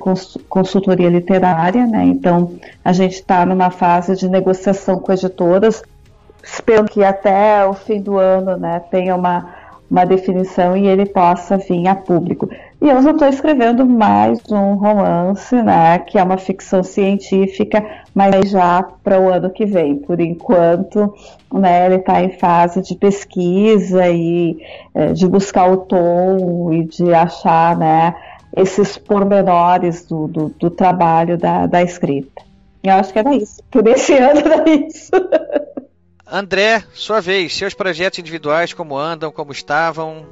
[0.47, 1.88] Consultoria Literária.
[1.88, 2.05] Né?
[2.05, 2.51] Então,
[2.84, 5.82] a gente está numa fase de negociação com editoras,
[6.44, 9.60] esperando que até o fim do ano né, tenha uma
[9.90, 12.48] uma definição e ele possa vir a público.
[12.82, 17.84] E eu já estou escrevendo mais um romance, né, que é uma ficção científica,
[18.14, 19.96] mas já para o ano que vem.
[19.96, 21.14] Por enquanto,
[21.52, 24.58] né, ele está em fase de pesquisa e
[24.94, 28.14] é, de buscar o tom e de achar, né,
[28.56, 32.44] esses pormenores do, do, do trabalho da, da escrita.
[32.82, 33.62] Eu acho que era isso.
[33.70, 35.12] Por esse ano era isso.
[36.32, 40.27] André, sua vez, seus projetos individuais, como andam, como estavam?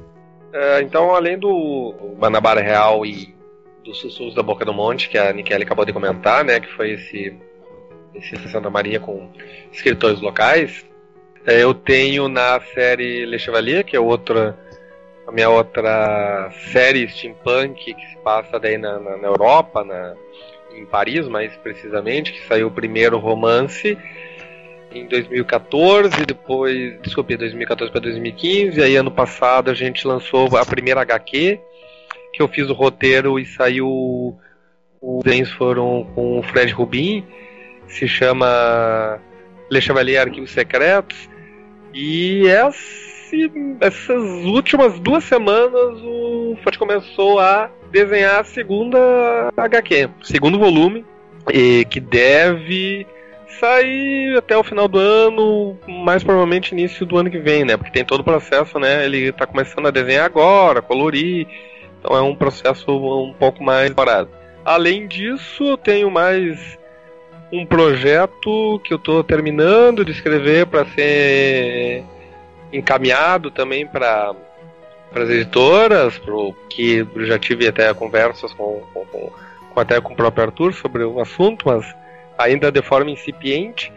[0.54, 3.36] É, então, além do Guanabara Real e
[3.84, 6.92] dos Sussurros da Boca do Monte, que a Nikele acabou de comentar, né, que foi
[6.92, 7.36] esse,
[8.14, 9.30] esse Santa Maria com
[9.72, 10.86] escritores locais,
[11.46, 14.58] é, eu tenho na série Le Chevalier, que é outra,
[15.26, 20.14] a minha outra série steampunk que se passa daí na, na, na Europa, na,
[20.74, 23.98] em Paris mais precisamente, que saiu o primeiro romance,
[25.02, 31.02] em 2014, depois, desculpe, 2014 para 2015, aí ano passado a gente lançou a primeira
[31.02, 31.60] HQ,
[32.34, 34.38] que eu fiz o roteiro e saiu
[35.02, 37.24] os desenhos foram com o Fred Rubin,
[37.88, 39.20] se chama
[39.70, 41.30] Le Chevalier Arquivos Secretos,
[41.94, 50.60] e esse, essas últimas duas semanas o Fred começou a desenhar a segunda HQ, segundo
[50.60, 51.06] volume,
[51.90, 53.08] que deve
[53.60, 57.78] sair até o final do ano, mais provavelmente início do ano que vem, né?
[57.78, 59.06] Porque tem todo o processo, né?
[59.06, 61.48] Ele está começando a desenhar agora, colorir,
[62.00, 64.30] então é um processo um pouco mais demorado.
[64.64, 66.78] Além disso, eu tenho mais
[67.52, 72.04] um projeto que eu estou terminando de escrever para ser
[72.72, 74.36] encaminhado também para
[75.10, 80.14] para as editoras, pro, que eu já tive até conversas com, com, com, até com
[80.14, 81.96] o próprio Arthur sobre o assunto, mas
[82.38, 83.92] ainda de forma incipiente,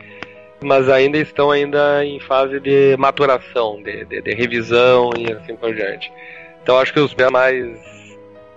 [0.62, 5.74] mas ainda estão ainda em fase de maturação, de, de, de revisão e assim por
[5.74, 6.12] diante.
[6.62, 7.78] Então acho que os mais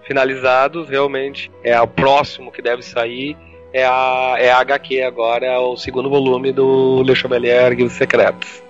[0.04, 3.38] finalizados realmente é o próximo que deve sair
[3.74, 8.62] é a, é a HQ agora, é o segundo volume do Le Chevalier Arquivos Secretos.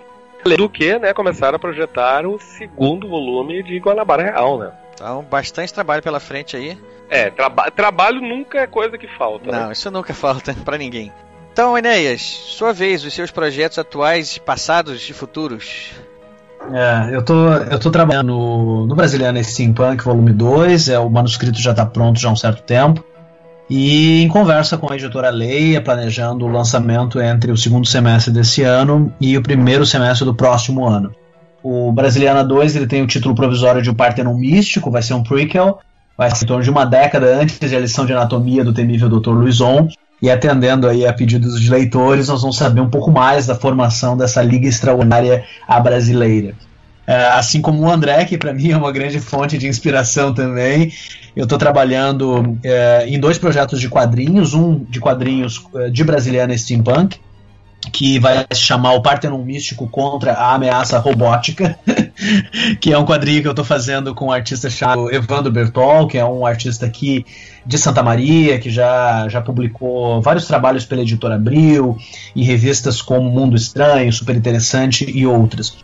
[0.58, 4.72] Do que, né, começaram a projetar o segundo volume de Guanabara Real, né?
[4.94, 6.78] Então, bastante trabalho pela frente aí.
[7.10, 9.52] É, traba trabalho nunca é coisa que falta.
[9.52, 9.74] Não, né?
[9.74, 11.12] isso nunca falta para ninguém.
[11.52, 15.92] Então, Enéas, sua vez, os seus projetos atuais, passados e futuros.
[16.72, 21.60] É, eu tô, eu tô trabalhando no, no Brasiliano Steampunk Volume 2, é, o manuscrito
[21.60, 23.04] já está pronto já há um certo tempo.
[23.70, 28.62] E em conversa com a editora Leia, planejando o lançamento entre o segundo semestre desse
[28.64, 31.14] ano e o primeiro semestre do próximo ano.
[31.64, 35.24] O Brasiliana 2 ele tem o título provisório de O Partenon Místico, vai ser um
[35.24, 35.80] prequel,
[36.18, 39.32] vai ser em torno de uma década antes da lição de anatomia do temível Dr.
[39.32, 39.88] Luizon.
[40.22, 44.16] E atendendo aí a pedidos de leitores, nós vamos saber um pouco mais da formação
[44.16, 46.54] dessa liga extraordinária à brasileira.
[47.06, 50.94] É, assim como o André, que para mim é uma grande fonte de inspiração também.
[51.36, 56.58] Eu estou trabalhando é, em dois projetos de quadrinhos, um de quadrinhos é, de brasiliana
[56.58, 57.20] steampunk,
[57.92, 61.78] que vai se chamar O Partenon Místico contra a Ameaça Robótica,
[62.80, 66.18] que é um quadrinho que eu estou fazendo com um artista chamado Evandro Bertol, que
[66.18, 67.26] é um artista aqui
[67.66, 71.98] de Santa Maria, que já, já publicou vários trabalhos pela editora Abril,
[72.36, 75.76] em revistas como Mundo Estranho, Super Interessante e outras.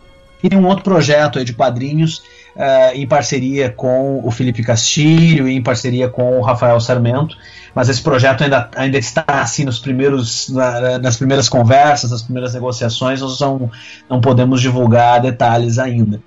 [0.42, 2.22] E tem um outro projeto de quadrinhos
[2.56, 7.36] uh, em parceria com o Felipe Castilho e em parceria com o Rafael Sarmento,
[7.74, 12.54] mas esse projeto ainda, ainda está assim nos primeiros, na, nas primeiras conversas, nas primeiras
[12.54, 13.70] negociações, nós não,
[14.08, 16.20] não podemos divulgar detalhes ainda.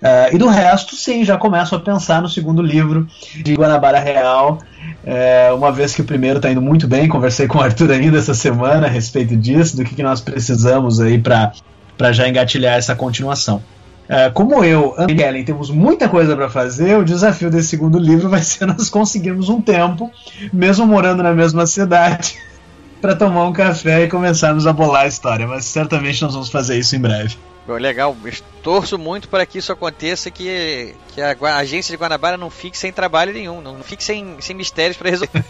[0.00, 3.06] Uh, e do resto, sim, já começo a pensar no segundo livro
[3.44, 4.58] de Guanabara Real,
[5.04, 7.06] uh, uma vez que o primeiro está indo muito bem.
[7.06, 11.00] Conversei com o Arthur ainda essa semana a respeito disso, do que, que nós precisamos
[11.00, 13.62] aí para já engatilhar essa continuação.
[14.10, 18.28] Uh, como eu e Ellen temos muita coisa para fazer, o desafio desse segundo livro
[18.28, 20.10] vai ser nós conseguirmos um tempo,
[20.52, 22.36] mesmo morando na mesma cidade,
[23.00, 25.46] para tomar um café e começarmos a bolar a história.
[25.46, 27.36] Mas certamente nós vamos fazer isso em breve.
[27.64, 28.16] Bom, legal,
[28.64, 32.76] torço muito para que isso aconteça, que, que a, a, agência de Guanabara não fique
[32.76, 35.44] sem trabalho nenhum, não fique sem, sem mistérios para resolver.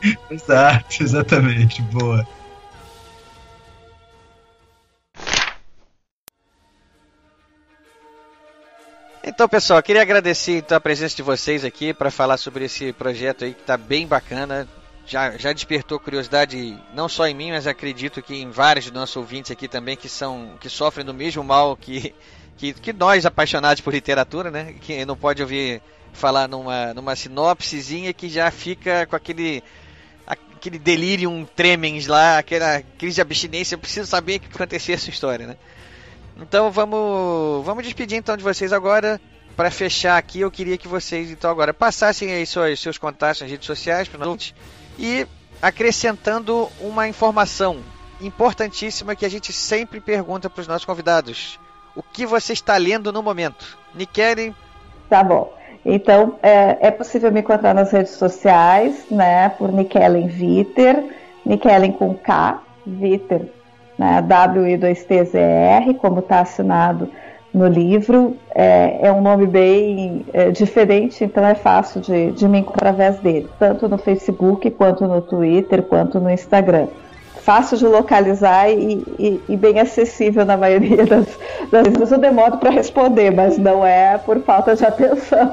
[0.30, 2.26] Exato, exatamente, boa.
[9.24, 13.44] Então, pessoal, queria agradecer então, a presença de vocês aqui para falar sobre esse projeto
[13.44, 14.68] aí que está bem bacana.
[15.06, 19.14] Já, já despertou curiosidade não só em mim, mas acredito que em vários de nossos
[19.14, 22.12] ouvintes aqui também que são que sofrem do mesmo mal que,
[22.56, 24.74] que, que nós apaixonados por literatura, né?
[24.80, 25.80] Que não pode ouvir
[26.12, 29.62] falar numa, numa sinopsezinha que já fica com aquele
[30.26, 35.10] aquele delírio tremens lá, aquela crise de abstinência, eu preciso saber o que aconteceu essa
[35.10, 35.56] história, né?
[36.36, 39.20] Então vamos, vamos despedir então de vocês agora.
[39.56, 43.50] Para fechar aqui, eu queria que vocês então agora passassem aí seus, seus contatos nas
[43.50, 44.54] redes sociais para nós
[44.98, 45.26] e
[45.60, 47.80] acrescentando uma informação
[48.20, 51.60] importantíssima que a gente sempre pergunta para os nossos convidados.
[51.94, 53.76] O que você está lendo no momento?
[53.94, 54.54] Nikeren?
[55.10, 55.54] Tá bom.
[55.84, 61.04] Então, é, é, possível me encontrar nas redes sociais, né, por Nikellen Viter,
[61.44, 63.50] Nikellen com K, Viter
[63.98, 67.08] né, WI2TZR, como está assinado
[67.52, 68.36] no livro.
[68.54, 73.18] É, é um nome bem é, diferente, então é fácil de, de me encontrar através
[73.18, 76.88] dele, tanto no Facebook, quanto no Twitter, quanto no Instagram.
[77.42, 81.26] Fácil de localizar e, e, e bem acessível na maioria das,
[81.72, 82.12] das vezes.
[82.12, 85.48] Eu demoro para responder, mas não é por falta de atenção,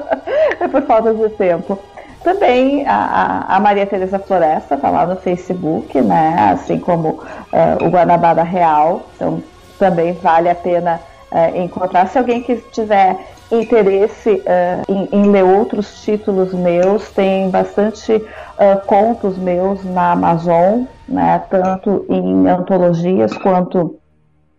[0.60, 1.78] é por falta de tempo.
[2.22, 6.52] Também a, a Maria Tereza Floresta está lá no Facebook, né?
[6.52, 9.06] Assim como uh, o Guanabara Real.
[9.16, 9.42] Então
[9.78, 11.00] também vale a pena
[11.32, 12.06] uh, encontrar.
[12.08, 13.18] Se alguém que tiver
[13.50, 18.24] interesse uh, em, em, ler outros títulos meus, tem bastante
[18.86, 21.42] contos meus na Amazon, né?
[21.50, 23.98] Tanto em antologias quanto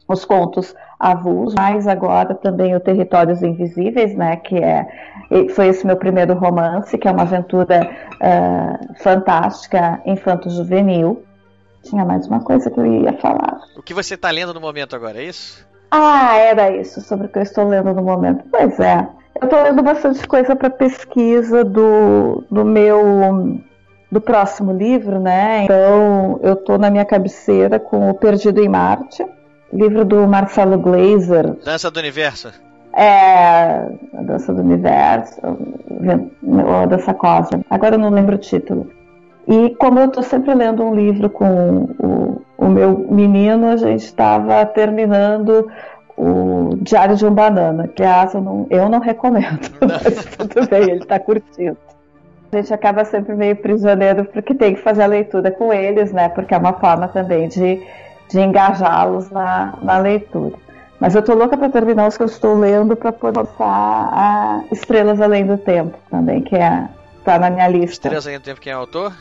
[0.06, 4.88] os contos avulsos, mas agora também o Territórios Invisíveis, né, que é
[5.54, 11.24] foi esse meu primeiro romance, que é uma aventura uh, fantástica, infanto-juvenil.
[11.84, 13.60] Tinha mais uma coisa que eu ia falar.
[13.76, 15.68] O que você está lendo no momento agora, é isso?
[15.92, 18.44] Ah, era isso, sobre o que eu estou lendo no momento.
[18.50, 19.08] Pois é,
[19.42, 23.60] eu estou lendo bastante coisa para pesquisa do, do meu
[24.12, 25.64] do próximo livro, né?
[25.64, 29.26] Então eu estou na minha cabeceira com o Perdido em Marte,
[29.74, 31.56] livro do Marcelo Glazer.
[31.64, 32.52] Dança do Universo.
[32.96, 33.90] É.
[34.14, 37.66] A Dança do Universo, ou Dança Cósmica.
[37.70, 38.90] Agora eu não lembro o título.
[39.48, 44.06] E como eu estou sempre lendo um livro com o, o meu menino, a gente
[44.06, 45.68] estava terminando
[46.16, 50.84] o Diário de um Banana, que aliás eu não, eu não recomendo, mas tudo bem,
[50.84, 51.78] ele está curtindo.
[52.52, 56.30] A gente acaba sempre meio prisioneiro porque tem que fazer a leitura com eles, né?
[56.30, 57.82] Porque é uma forma também de,
[58.34, 60.56] de engajá-los na, na leitura.
[61.00, 64.64] Mas eu tô louca para terminar os que eu estou lendo para poder lançar a
[64.72, 66.88] Estrelas Além do Tempo também, que é
[67.24, 68.08] tá na minha lista.
[68.08, 69.14] Estrelas Além do Tempo, quem é o autor?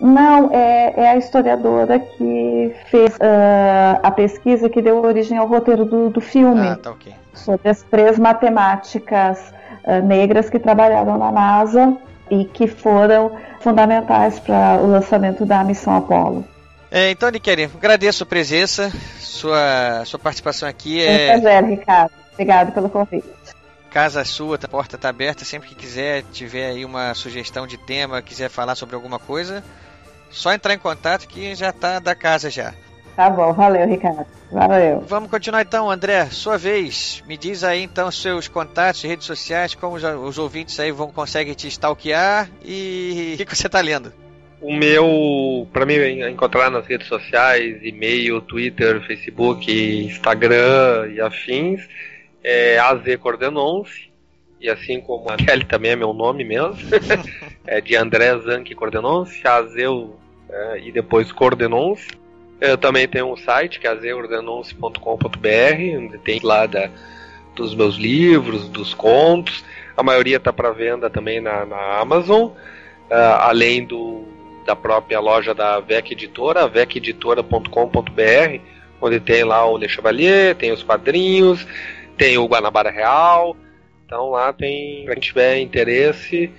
[0.00, 5.84] Não, é, é a historiadora que fez uh, a pesquisa que deu origem ao roteiro
[5.84, 6.68] do, do filme.
[6.68, 7.14] Ah, tá ok.
[7.32, 9.54] Sobre as três matemáticas
[9.84, 11.96] uh, negras que trabalharam na NASA
[12.30, 16.44] e que foram fundamentais para o lançamento da missão Apollo.
[16.96, 21.06] É, então, Nikeri, agradeço a presença, sua, sua participação aqui.
[21.06, 22.10] É um prazer, Ricardo.
[22.32, 23.28] Obrigado pelo convite.
[23.90, 25.44] Casa sua, a porta está aberta.
[25.44, 29.62] Sempre que quiser, tiver aí uma sugestão de tema, quiser falar sobre alguma coisa,
[30.30, 32.72] só entrar em contato que já está da casa já.
[33.14, 34.24] Tá bom, valeu, Ricardo.
[34.50, 35.04] Valeu.
[35.06, 36.30] Vamos continuar então, André.
[36.30, 37.22] Sua vez.
[37.26, 41.52] Me diz aí então seus contatos, redes sociais, como os, os ouvintes aí vão conseguem
[41.52, 44.14] te stalkear e o que, que você está lendo.
[44.60, 45.94] O meu, para mim
[46.28, 49.70] encontrar nas redes sociais, e-mail, Twitter, Facebook,
[50.06, 51.86] Instagram e afins,
[52.42, 53.02] é AZ.
[54.58, 56.78] E assim como a Kelly também é meu nome mesmo,
[57.66, 60.16] é de André Zanck Cordenonce, Azeu
[60.48, 62.08] é, e depois Cordenonce.
[62.58, 66.88] Eu também tenho um site que é azeordenonce.com.br, onde tem lá da,
[67.54, 69.62] dos meus livros, dos contos.
[69.94, 72.54] A maioria está para venda também na, na Amazon, uh,
[73.40, 74.24] além do,
[74.66, 78.60] da própria loja da VEC Editora, veceditora.com.br,
[79.00, 81.66] onde tem lá o Le Chevalier, tem os quadrinhos,
[82.16, 83.56] tem o Guanabara Real.
[84.04, 86.50] Então lá tem, quem tiver interesse,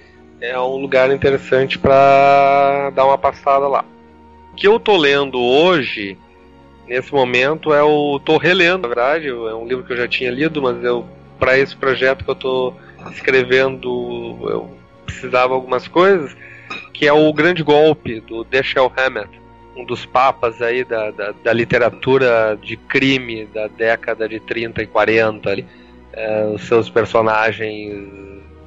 [0.41, 3.86] é um lugar interessante para dar uma passada lá
[4.58, 6.18] que eu tô lendo hoje,
[6.88, 8.20] nesse momento, é o.
[8.20, 11.05] tô relendo, na verdade, é um livro que eu já tinha lido, mas eu
[11.39, 12.74] para esse projeto que eu tô
[13.12, 13.88] escrevendo,
[14.49, 14.72] eu
[15.05, 16.36] precisava algumas coisas,
[16.97, 19.29] que é o Grande Golpe, do Dashiell Hammett,
[19.75, 24.87] um dos papas aí da, da, da, literatura de crime da década de 30 e
[24.87, 25.65] 40 ali.
[26.11, 27.95] É, os seus personagens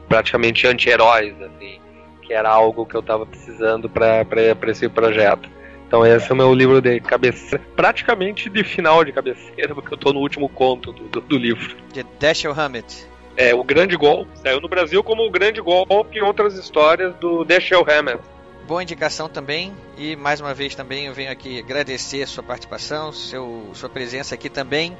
[0.08, 1.80] praticamente anti-heróis, assim,
[2.22, 4.24] que era algo que eu estava precisando para
[4.68, 5.48] esse projeto.
[5.88, 9.98] Então esse é o meu livro de cabeceira, praticamente de final de cabeceira, porque eu
[9.98, 11.76] tô no último conto do, do, do livro.
[11.92, 13.08] De Dashiell Hammett.
[13.40, 14.30] É, o Grande Golpe.
[14.34, 18.20] Saiu no Brasil como o Grande Golpe e outras histórias do Dashiell Hammett.
[18.68, 23.10] Boa indicação também, e mais uma vez também eu venho aqui agradecer a sua participação,
[23.14, 24.94] seu, sua presença aqui também.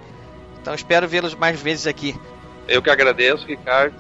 [0.59, 2.18] Então espero vê-los mais vezes aqui.
[2.66, 3.95] Eu que agradeço, Ricardo,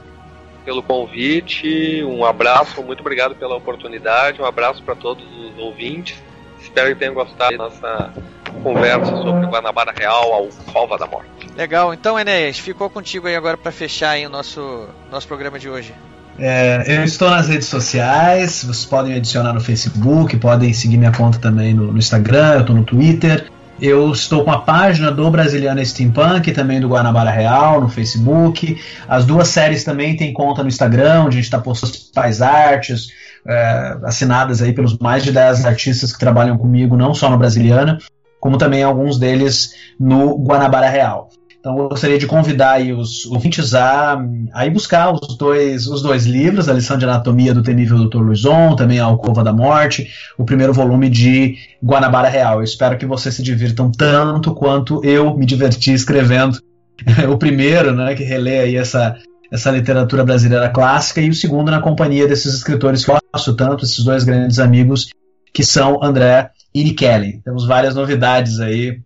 [0.64, 2.02] pelo convite.
[2.02, 4.40] Um abraço, muito obrigado pela oportunidade.
[4.40, 6.18] Um abraço para todos os ouvintes.
[6.62, 8.14] Espero que tenham gostado da nossa
[8.62, 11.28] conversa sobre Guanabara Real, ao Cova da Morte.
[11.56, 15.68] Legal, então Enéas, ficou contigo aí agora para fechar aí o nosso, nosso programa de
[15.68, 15.92] hoje.
[16.38, 21.12] É, eu estou nas redes sociais, vocês podem me adicionar no Facebook, podem seguir minha
[21.12, 23.46] conta também no, no Instagram, eu estou no Twitter.
[23.80, 28.78] Eu estou com a página do Brasiliano Steampunk, também do Guanabara Real, no Facebook.
[29.08, 33.08] As duas séries também têm conta no Instagram, onde a gente está postando as artes,
[33.46, 37.98] é, assinadas aí pelos mais de 10 artistas que trabalham comigo, não só no Brasiliana,
[38.40, 41.28] como também alguns deles no Guanabara Real.
[41.60, 44.18] Então eu gostaria de convidar os ouvintes a,
[44.52, 48.18] a ir buscar os dois, os dois livros, a lição de anatomia do temível Dr.
[48.18, 52.58] Luizon, também a Alcova da Morte, o primeiro volume de Guanabara Real.
[52.58, 56.58] Eu espero que vocês se divirtam tanto quanto eu me diverti escrevendo
[57.30, 59.16] o primeiro, né, que relê aí essa,
[59.52, 63.84] essa literatura brasileira clássica, e o segundo na companhia desses escritores que eu gosto tanto,
[63.84, 65.10] esses dois grandes amigos,
[65.52, 67.40] que são André e Nikeli.
[67.44, 69.00] Temos várias novidades aí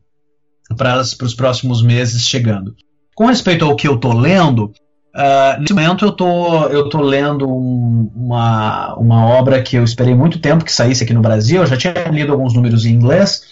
[0.77, 2.75] para os próximos meses chegando.
[3.15, 4.73] Com respeito ao que eu estou lendo,
[5.15, 10.15] uh, nesse momento eu tô, eu tô lendo um, uma, uma obra que eu esperei
[10.15, 13.43] muito tempo que saísse aqui no Brasil, eu já tinha lido alguns números em inglês,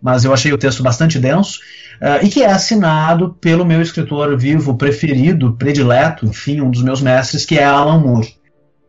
[0.00, 1.58] mas eu achei o texto bastante denso,
[2.00, 7.00] uh, e que é assinado pelo meu escritor vivo preferido, predileto, enfim, um dos meus
[7.00, 8.36] mestres, que é Alan Moore.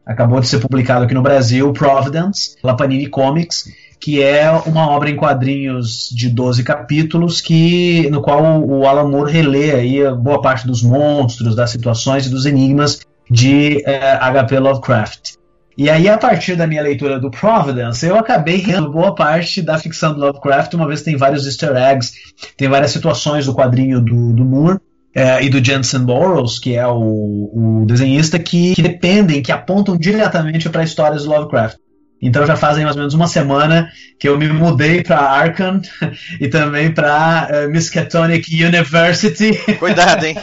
[0.05, 3.65] Acabou de ser publicado aqui no Brasil, Providence, La Panini Comics,
[4.00, 9.32] que é uma obra em quadrinhos de 12 capítulos, que no qual o Alan Moore
[9.32, 14.60] relê aí boa parte dos monstros, das situações e dos enigmas de eh, H.P.
[14.60, 15.34] Lovecraft.
[15.78, 19.78] E aí, a partir da minha leitura do Providence, eu acabei lendo boa parte da
[19.78, 22.12] ficção do Lovecraft, uma vez que tem vários easter eggs,
[22.58, 24.80] tem várias situações do quadrinho do, do Moore,
[25.14, 29.97] é, e do Jensen Burroughs, que é o, o desenhista, que, que, dependem, que apontam
[29.97, 31.78] diretamente para histórias do Lovecraft.
[32.22, 33.89] Então já fazem mais ou menos uma semana
[34.20, 35.82] que eu me mudei para Arkham
[36.39, 39.57] e também para uh, eh, Miskatonic University.
[39.76, 40.36] Cuidado, hein?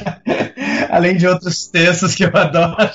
[0.90, 2.90] Além de outros textos que eu adoro.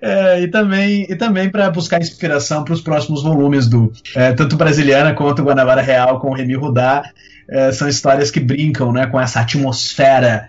[0.00, 4.56] É, e também, e também para buscar inspiração para os próximos volumes do é, tanto
[4.56, 7.02] Brasiliana quanto Guanabara Real com o Remy Rudá.
[7.50, 10.48] É, são histórias que brincam né, com essa atmosfera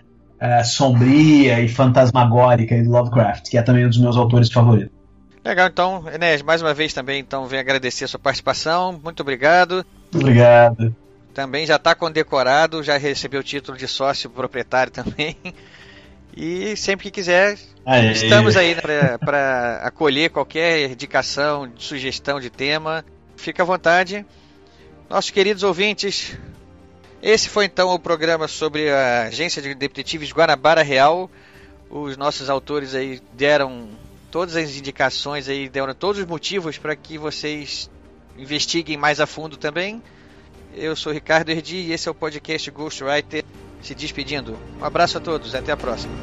[0.65, 5.00] sombria e fantasmagórica do Lovecraft, que é também um dos meus autores favoritos.
[5.43, 8.99] Legal, então, Enéas, mais uma vez também, então, venho agradecer a sua participação.
[9.03, 9.85] Muito obrigado.
[10.13, 10.95] Obrigado.
[11.33, 15.35] Também já está condecorado, já recebeu o título de sócio proprietário também.
[16.35, 18.11] E sempre que quiser, Aê.
[18.13, 23.03] estamos aí né, para acolher qualquer indicação, sugestão de tema.
[23.35, 24.25] Fica à vontade.
[25.09, 26.37] Nossos queridos ouvintes,
[27.21, 31.29] esse foi então o programa sobre a agência de detetives Guanabara Real.
[31.89, 33.89] Os nossos autores aí deram
[34.31, 37.89] todas as indicações aí, deram todos os motivos para que vocês
[38.37, 40.01] investiguem mais a fundo também.
[40.73, 43.43] Eu sou Ricardo Erdi e esse é o podcast Ghostwriter
[43.81, 44.57] se despedindo.
[44.79, 46.13] Um abraço a todos, até a próxima.